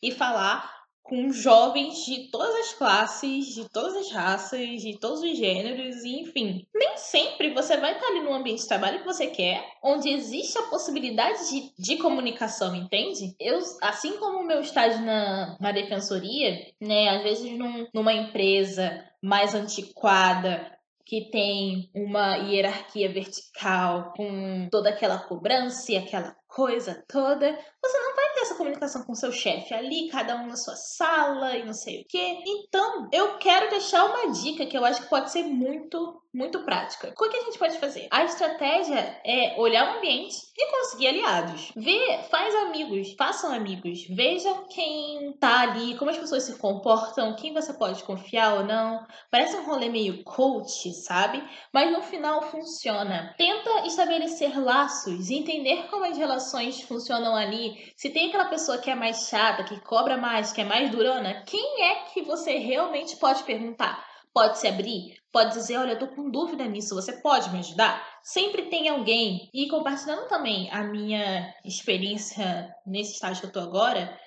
e 0.02 0.12
falar 0.12 0.77
com 1.08 1.32
jovens 1.32 2.06
de 2.06 2.30
todas 2.30 2.54
as 2.56 2.74
classes, 2.74 3.54
de 3.54 3.70
todas 3.70 3.96
as 3.96 4.12
raças, 4.12 4.82
de 4.82 4.98
todos 5.00 5.22
os 5.22 5.38
gêneros, 5.38 6.04
e 6.04 6.20
enfim. 6.20 6.65
Nem 6.74 6.98
sempre 6.98 7.54
você 7.54 7.78
vai 7.78 7.93
estar 7.93 8.08
ali 8.08 8.20
no 8.20 8.34
ambiente 8.34 8.62
de 8.62 8.67
trabalho 8.67 9.00
que 9.00 9.06
você 9.06 9.28
quer, 9.28 9.65
onde 9.84 10.10
existe 10.10 10.58
a 10.58 10.63
possibilidade 10.63 11.50
de, 11.50 11.72
de 11.78 11.98
comunicação, 11.98 12.76
entende? 12.76 13.36
Eu, 13.39 13.60
assim 13.82 14.17
como 14.17 14.39
o 14.39 14.46
meu 14.46 14.60
estágio 14.60 15.02
na, 15.04 15.58
na 15.60 15.72
defensoria, 15.72 16.67
né, 16.82 17.10
às 17.10 17.24
vezes 17.24 17.58
num, 17.58 17.88
numa 17.93 18.13
empresa 18.13 19.04
mais 19.22 19.56
antiquada, 19.56 20.78
que 21.08 21.30
tem 21.32 21.89
uma 21.96 22.36
hierarquia 22.36 23.10
vertical 23.10 24.12
com 24.13 24.67
toda 24.70 24.89
aquela 24.89 25.17
cobrança 25.17 25.93
e 25.93 25.96
aquela 25.96 26.36
coisa 26.58 27.06
toda, 27.08 27.56
você 27.80 28.00
não 28.00 28.15
vai 28.15 28.34
ter 28.34 28.39
essa 28.41 28.56
comunicação 28.56 29.04
com 29.04 29.13
seu 29.13 29.32
chefe 29.32 29.76
ali, 29.76 30.10
cada 30.10 30.38
um 30.38 30.48
na 30.48 30.56
sua 30.56 30.76
sala 30.76 31.56
e 31.56 31.63
não 31.63 31.74
sei 31.74 32.02
o 32.02 32.06
quê. 32.10 32.39
Então, 32.48 33.08
eu 33.13 33.38
quero 33.38 33.70
deixar 33.70 34.04
uma 34.06 34.32
dica 34.32 34.65
que 34.65 34.76
eu 34.76 34.84
acho 34.84 35.04
que 35.04 35.10
pode 35.10 35.32
ser 35.32 35.43
muito, 35.43 36.20
muito 36.34 36.65
prática. 36.65 37.13
O 37.15 37.30
que 37.30 37.38
a 37.38 37.43
gente 37.43 37.60
pode 37.60 37.78
fazer? 37.78 38.08
A 38.10 38.24
estratégia 38.24 39.22
é 39.24 39.56
olhar 39.60 39.93
o 39.93 39.98
ambiente 40.00 40.36
e 40.58 40.72
conseguir 40.72 41.10
aliados. 41.10 41.72
Vê, 41.76 42.24
faz 42.32 42.56
amigos, 42.56 43.13
façam 43.15 43.54
amigos, 43.54 44.08
vejam 44.10 44.65
quem 44.67 45.38
tá 45.39 45.60
ali, 45.60 45.96
como 45.96 46.10
as 46.10 46.17
pessoas 46.17 46.41
se 46.41 46.58
comportam, 46.58 47.36
quem 47.36 47.54
você 47.54 47.72
pode 47.72 48.04
confiar 48.04 48.56
ou 48.56 48.63
não. 48.63 49.06
Parece 49.30 49.56
um 49.58 49.65
rolê 49.65 49.89
meio 49.89 50.24
coach, 50.24 50.91
sabe? 51.04 51.48
Mas 51.72 51.91
no 51.91 52.02
final 52.02 52.41
funciona. 52.50 53.36
Tenta 53.38 53.86
estabelecer 53.86 54.60
laços, 54.60 55.30
entender 55.30 55.88
como 55.91 56.04
as 56.04 56.17
relações 56.17 56.47
funcionam 56.86 57.36
ali. 57.36 57.92
Se 57.96 58.10
tem 58.10 58.28
aquela 58.28 58.46
pessoa 58.46 58.78
que 58.78 58.90
é 58.90 58.96
mais 58.96 59.28
chata, 59.28 59.64
que 59.64 59.80
cobra 59.82 60.18
mais, 60.18 60.52
que 60.52 60.62
é 60.62 60.64
mais 60.64 60.90
durona, 60.92 61.44
quem 61.44 61.84
é 61.84 62.06
que 62.06 62.22
você 62.22 62.58
realmente 62.58 63.16
pode 63.18 63.44
perguntar? 63.44 64.06
Pode 64.34 64.60
se 64.60 64.68
abrir? 64.68 65.18
Pode 65.32 65.54
dizer, 65.54 65.78
olha, 65.78 65.94
eu 65.94 66.00
tô 66.00 66.08
com 66.08 66.30
dúvida 66.30 66.66
nisso, 66.66 66.96
você 66.96 67.22
pode 67.22 67.50
me 67.50 67.60
ajudar? 67.60 68.06
Sempre 68.24 68.70
tem 68.70 68.88
alguém. 68.90 69.50
E 69.54 69.68
compartilhando 69.68 70.28
também 70.28 70.70
a 70.72 70.84
minha 70.84 71.54
experiência 71.66 72.70
nesse 72.86 73.14
estágio 73.14 73.42
que 73.42 73.48
eu 73.48 73.52
tô 73.52 73.60
agora, 73.60 74.18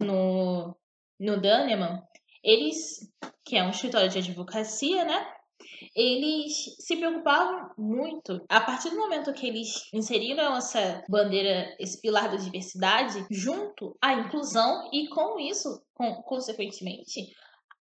no, 0.00 0.76
no 1.18 1.40
Daneman, 1.40 2.02
eles, 2.42 3.10
que 3.44 3.56
é 3.56 3.62
um 3.62 3.70
escritório 3.70 4.08
de 4.08 4.18
advocacia, 4.18 5.04
né? 5.04 5.37
Eles 5.94 6.76
se 6.78 6.96
preocupavam 6.96 7.70
muito. 7.76 8.40
A 8.48 8.60
partir 8.60 8.90
do 8.90 8.96
momento 8.96 9.32
que 9.32 9.46
eles 9.46 9.88
inseriram 9.92 10.56
essa 10.56 11.02
bandeira, 11.08 11.74
esse 11.78 12.00
pilar 12.00 12.30
da 12.30 12.36
diversidade, 12.36 13.26
junto 13.30 13.96
à 14.02 14.14
inclusão 14.14 14.88
e 14.92 15.08
com 15.08 15.38
isso, 15.38 15.82
com, 15.94 16.22
consequentemente, 16.22 17.32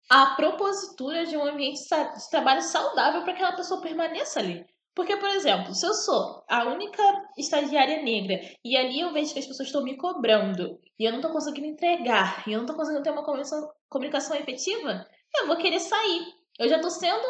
a 0.09 0.35
propositura 0.35 1.25
de 1.25 1.35
um 1.35 1.45
ambiente 1.45 1.81
de 1.81 2.29
trabalho 2.29 2.61
saudável 2.61 3.23
para 3.23 3.33
que 3.33 3.41
aquela 3.41 3.55
pessoa 3.55 3.81
permaneça 3.81 4.39
ali. 4.39 4.65
Porque, 4.95 5.17
por 5.17 5.29
exemplo, 5.29 5.73
se 5.75 5.85
eu 5.85 5.93
sou 5.93 6.43
a 6.47 6.63
única 6.65 7.03
estagiária 7.37 8.01
negra 8.01 8.39
e 8.63 8.77
ali 8.77 9.01
eu 9.01 9.11
vejo 9.11 9.33
que 9.33 9.39
as 9.39 9.45
pessoas 9.45 9.67
estão 9.67 9.83
me 9.83 9.97
cobrando 9.97 10.79
e 10.97 11.03
eu 11.03 11.11
não 11.11 11.19
estou 11.19 11.33
conseguindo 11.33 11.67
entregar 11.67 12.47
e 12.47 12.53
eu 12.53 12.59
não 12.59 12.65
estou 12.65 12.77
conseguindo 12.77 13.03
ter 13.03 13.11
uma 13.11 13.25
comunicação, 13.25 13.69
comunicação 13.89 14.37
efetiva, 14.37 15.05
eu 15.35 15.47
vou 15.47 15.57
querer 15.57 15.81
sair. 15.81 16.25
Eu 16.57 16.69
já 16.69 16.77
estou 16.77 16.89
sendo 16.89 17.27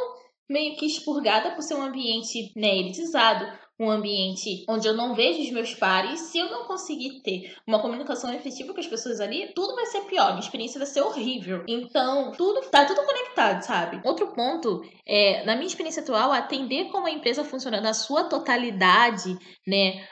meio 0.49 0.75
que 0.75 0.85
expurgada 0.85 1.51
por 1.51 1.61
ser 1.61 1.75
um 1.75 1.81
ambiente 1.81 2.51
né, 2.55 2.77
elitizado, 2.77 3.45
um 3.79 3.89
ambiente 3.89 4.63
onde 4.69 4.87
eu 4.87 4.93
não 4.93 5.13
vejo 5.13 5.41
os 5.41 5.51
meus 5.51 5.73
pares. 5.73 6.19
Se 6.21 6.37
eu 6.37 6.49
não 6.49 6.65
conseguir 6.65 7.21
ter 7.21 7.55
uma 7.67 7.81
comunicação 7.81 8.33
efetiva 8.33 8.73
com 8.73 8.79
as 8.79 8.87
pessoas 8.87 9.19
ali, 9.19 9.51
tudo 9.53 9.75
vai 9.75 9.85
ser 9.85 10.01
pior, 10.01 10.29
minha 10.29 10.39
experiência 10.39 10.79
vai 10.79 10.87
ser 10.87 11.01
horrível. 11.01 11.63
Então, 11.67 12.31
tudo 12.31 12.61
tá 12.69 12.85
tudo 12.85 13.03
conectado, 13.03 13.61
sabe? 13.63 14.01
Outro 14.05 14.27
ponto 14.33 14.81
é, 15.05 15.43
na 15.45 15.55
minha 15.55 15.67
experiência 15.67 16.01
atual, 16.01 16.31
atender 16.31 16.85
como 16.91 17.07
a 17.07 17.11
empresa 17.11 17.43
funciona 17.43 17.81
na 17.81 17.93
sua 17.93 18.25
totalidade, 18.25 19.37
né? 19.67 20.05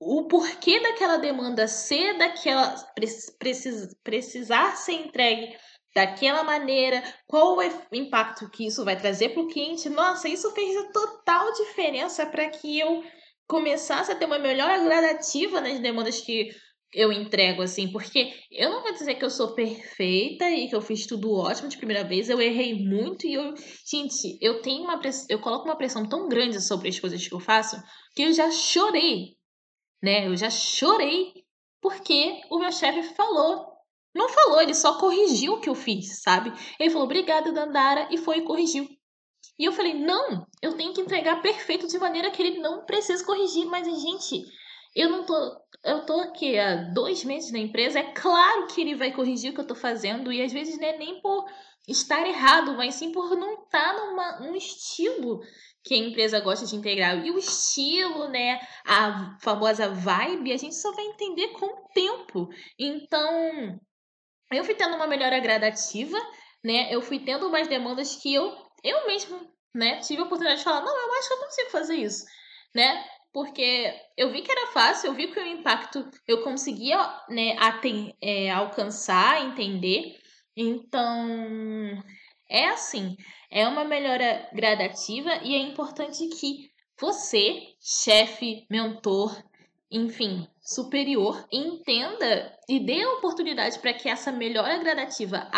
o 0.00 0.28
porquê 0.28 0.80
daquela 0.80 1.16
demanda 1.16 1.66
ser 1.66 2.16
daquela 2.16 2.76
precis, 3.38 3.92
precisar 4.04 4.76
ser 4.76 4.92
entregue 4.92 5.56
daquela 5.94 6.42
maneira, 6.42 7.02
qual 7.26 7.56
o 7.56 7.96
impacto 7.96 8.50
que 8.50 8.66
isso 8.66 8.84
vai 8.84 8.96
trazer 8.96 9.30
para 9.30 9.42
o 9.42 9.48
cliente. 9.48 9.88
Nossa, 9.88 10.28
isso 10.28 10.50
fez 10.52 10.74
total 10.92 11.52
diferença 11.52 12.26
para 12.26 12.48
que 12.48 12.78
eu 12.78 13.02
começasse 13.46 14.10
a 14.10 14.14
ter 14.14 14.24
uma 14.24 14.38
melhor 14.38 14.82
gradativa 14.82 15.60
nas 15.60 15.78
demandas 15.78 16.20
que 16.20 16.50
eu 16.94 17.10
entrego, 17.10 17.62
assim, 17.62 17.90
porque 17.90 18.34
eu 18.50 18.70
não 18.70 18.82
vou 18.82 18.92
dizer 18.92 19.14
que 19.14 19.24
eu 19.24 19.30
sou 19.30 19.54
perfeita 19.54 20.50
e 20.50 20.68
que 20.68 20.76
eu 20.76 20.82
fiz 20.82 21.06
tudo 21.06 21.32
ótimo 21.32 21.68
de 21.68 21.78
primeira 21.78 22.04
vez, 22.04 22.28
eu 22.28 22.40
errei 22.40 22.74
muito 22.74 23.26
e 23.26 23.32
eu, 23.32 23.54
gente, 23.86 24.38
eu 24.42 24.60
tenho 24.60 24.82
uma 24.84 24.98
pressão, 24.98 25.26
eu 25.30 25.40
coloco 25.40 25.64
uma 25.64 25.76
pressão 25.76 26.06
tão 26.06 26.28
grande 26.28 26.60
sobre 26.60 26.90
as 26.90 27.00
coisas 27.00 27.26
que 27.26 27.34
eu 27.34 27.40
faço 27.40 27.82
que 28.14 28.22
eu 28.22 28.32
já 28.32 28.50
chorei, 28.50 29.36
né? 30.02 30.28
Eu 30.28 30.36
já 30.36 30.50
chorei 30.50 31.32
porque 31.80 32.42
o 32.50 32.58
meu 32.58 32.70
chefe 32.70 33.14
falou 33.14 33.71
não 34.14 34.28
falou, 34.28 34.60
ele 34.60 34.74
só 34.74 34.98
corrigiu 34.98 35.54
o 35.54 35.60
que 35.60 35.68
eu 35.68 35.74
fiz, 35.74 36.22
sabe? 36.22 36.52
Ele 36.78 36.90
falou, 36.90 37.04
obrigada, 37.04 37.52
Dandara, 37.52 38.08
e 38.10 38.18
foi 38.18 38.38
e 38.38 38.42
corrigiu. 38.42 38.86
E 39.58 39.64
eu 39.64 39.72
falei, 39.72 39.94
não, 39.94 40.46
eu 40.60 40.76
tenho 40.76 40.92
que 40.92 41.00
entregar 41.00 41.40
perfeito 41.40 41.86
de 41.86 41.98
maneira 41.98 42.30
que 42.30 42.42
ele 42.42 42.58
não 42.58 42.84
precisa 42.84 43.24
corrigir. 43.24 43.66
Mas, 43.66 43.86
gente, 43.86 44.42
eu 44.94 45.10
não 45.10 45.24
tô. 45.24 45.34
Eu 45.84 46.06
tô 46.06 46.20
aqui 46.20 46.58
há 46.58 46.90
dois 46.92 47.24
meses 47.24 47.50
na 47.50 47.58
empresa, 47.58 47.98
é 47.98 48.12
claro 48.12 48.68
que 48.68 48.80
ele 48.80 48.94
vai 48.94 49.12
corrigir 49.12 49.50
o 49.50 49.54
que 49.54 49.60
eu 49.60 49.66
tô 49.66 49.74
fazendo, 49.74 50.32
e 50.32 50.40
às 50.40 50.52
vezes 50.52 50.78
não 50.78 50.86
é 50.86 50.96
nem 50.96 51.20
por 51.20 51.44
estar 51.88 52.24
errado, 52.24 52.76
mas 52.76 52.94
sim 52.94 53.10
por 53.10 53.36
não 53.36 53.64
estar 53.64 53.92
tá 53.92 54.40
num 54.40 54.54
estilo 54.54 55.40
que 55.82 55.94
a 55.94 55.98
empresa 55.98 56.38
gosta 56.38 56.66
de 56.66 56.76
integrar. 56.76 57.26
E 57.26 57.32
o 57.32 57.38
estilo, 57.38 58.28
né, 58.28 58.60
a 58.86 59.36
famosa 59.40 59.88
vibe, 59.88 60.52
a 60.52 60.56
gente 60.56 60.76
só 60.76 60.92
vai 60.92 61.04
entender 61.04 61.48
com 61.48 61.66
o 61.66 61.88
tempo. 61.92 62.48
Então, 62.78 63.80
eu 64.58 64.64
fui 64.64 64.74
tendo 64.74 64.96
uma 64.96 65.06
melhora 65.06 65.38
gradativa, 65.38 66.18
né? 66.64 66.92
Eu 66.92 67.02
fui 67.02 67.18
tendo 67.18 67.46
umas 67.46 67.68
demandas 67.68 68.16
que 68.16 68.32
eu, 68.34 68.54
eu 68.82 69.06
mesmo, 69.06 69.40
né, 69.74 69.98
tive 70.00 70.22
a 70.22 70.24
oportunidade 70.24 70.58
de 70.58 70.64
falar, 70.64 70.82
não, 70.82 70.96
eu 70.96 71.14
acho 71.14 71.28
que 71.28 71.34
eu 71.34 71.38
consigo 71.38 71.70
fazer 71.70 71.96
isso, 71.96 72.24
né? 72.74 73.04
Porque 73.32 73.94
eu 74.16 74.30
vi 74.30 74.42
que 74.42 74.52
era 74.52 74.66
fácil, 74.68 75.08
eu 75.08 75.14
vi 75.14 75.28
que 75.32 75.40
o 75.40 75.46
impacto 75.46 76.06
eu 76.28 76.42
conseguia, 76.42 76.98
né, 77.28 77.56
aten 77.58 78.14
é, 78.20 78.50
alcançar, 78.50 79.42
entender. 79.46 80.18
Então, 80.54 82.02
é 82.48 82.68
assim, 82.68 83.16
é 83.50 83.66
uma 83.66 83.84
melhora 83.84 84.48
gradativa 84.52 85.36
e 85.42 85.54
é 85.54 85.58
importante 85.58 86.28
que 86.28 86.70
você, 87.00 87.74
chefe, 87.80 88.66
mentor, 88.70 89.42
enfim, 89.90 90.46
superior, 90.62 91.44
entenda 91.50 92.56
e 92.68 92.78
dê 92.78 93.02
a 93.02 93.14
oportunidade 93.14 93.78
para 93.80 93.92
que 93.92 94.08
essa 94.08 94.30
melhora 94.30 94.78
gradativa 94.78 95.48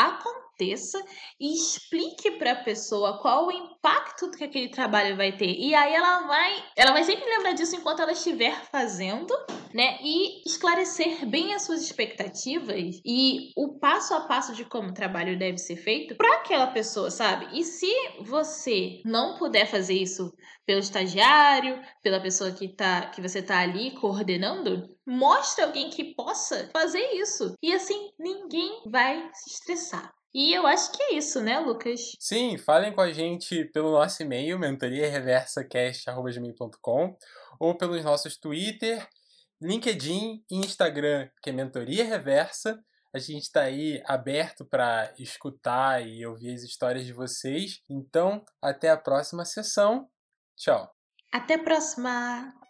aconteça 0.55 1.03
e 1.39 1.53
explique 1.53 2.33
para 2.33 2.53
a 2.53 2.63
pessoa 2.63 3.21
qual 3.21 3.47
o 3.47 3.53
impacto 3.53 4.31
que 4.31 4.45
aquele 4.45 4.69
trabalho 4.69 5.17
vai 5.17 5.37
ter. 5.37 5.55
E 5.59 5.75
aí 5.75 5.93
ela 5.93 6.27
vai, 6.27 6.65
ela 6.77 6.93
vai 6.93 7.05
sempre 7.05 7.29
lembrar 7.29 7.53
disso 7.53 7.77
enquanto 7.77 8.01
ela 8.01 8.13
estiver 8.13 8.55
fazendo, 8.71 9.35
né? 9.75 9.99
E 10.03 10.43
esclarecer 10.47 11.27
bem 11.27 11.55
as 11.55 11.63
suas 11.63 11.83
expectativas 11.83 13.01
e 13.05 13.51
o 13.57 13.79
passo 13.79 14.15
a 14.15 14.23
passo 14.23 14.55
de 14.55 14.65
como 14.65 14.91
o 14.91 14.95
trabalho 14.95 15.39
deve 15.39 15.59
ser 15.59 15.77
feito 15.77 16.17
para 16.17 16.37
aquela 16.37 16.69
pessoa, 16.69 17.11
sabe? 17.11 17.59
E 17.59 17.65
se 17.65 17.93
você 18.21 19.03
não 19.05 19.37
puder 19.37 19.67
fazer 19.67 19.95
isso 19.95 20.33
pelo 20.67 20.81
estagiário, 20.81 21.81
pela 22.03 22.21
pessoa 22.21 22.51
que, 22.53 22.69
tá, 22.69 23.11
que 23.11 23.21
você 23.21 23.43
tá 23.43 23.59
ali 23.59 23.95
coordenando, 23.97 24.89
mostre 25.07 25.63
alguém 25.63 25.91
que 25.91 26.15
possa 26.15 26.71
fazer 26.73 27.05
isso. 27.13 27.55
E 27.63 27.73
assim, 27.73 28.11
ninguém 28.19 28.83
vai 28.87 29.29
se 29.35 29.51
estressar. 29.51 30.13
E 30.35 30.53
eu 30.53 30.67
acho 30.67 30.91
que 30.91 31.01
é 31.01 31.15
isso, 31.15 31.41
né, 31.41 31.61
Lucas? 31.61 32.11
Sim, 32.19 32.59
falem 32.59 32.93
com 32.93 33.01
a 33.01 33.13
gente 33.13 33.67
pelo 33.67 33.93
nosso 33.93 34.21
e-mail, 34.21 34.59
mentoriareversacast.com 34.59 37.17
ou 37.61 37.79
pelos 37.79 38.05
nossos 38.05 38.37
Twitter, 38.37 39.09
LinkedIn 39.63 40.45
e 40.51 40.57
Instagram, 40.57 41.29
que 41.41 41.51
é 41.51 41.53
Mentoria 41.53 42.05
Reversa. 42.05 42.83
A 43.15 43.21
gente 43.21 43.43
está 43.43 43.63
aí 43.63 44.03
aberto 44.07 44.65
para 44.65 45.15
escutar 45.21 46.05
e 46.05 46.27
ouvir 46.27 46.53
as 46.53 46.65
histórias 46.65 47.07
de 47.07 47.13
vocês. 47.13 47.81
Então, 47.89 48.45
até 48.61 48.91
a 48.91 48.97
próxima 48.97 49.45
sessão. 49.45 50.09
Tchau. 50.57 50.93
Até 51.33 51.55
a 51.55 51.63
próxima! 51.63 52.64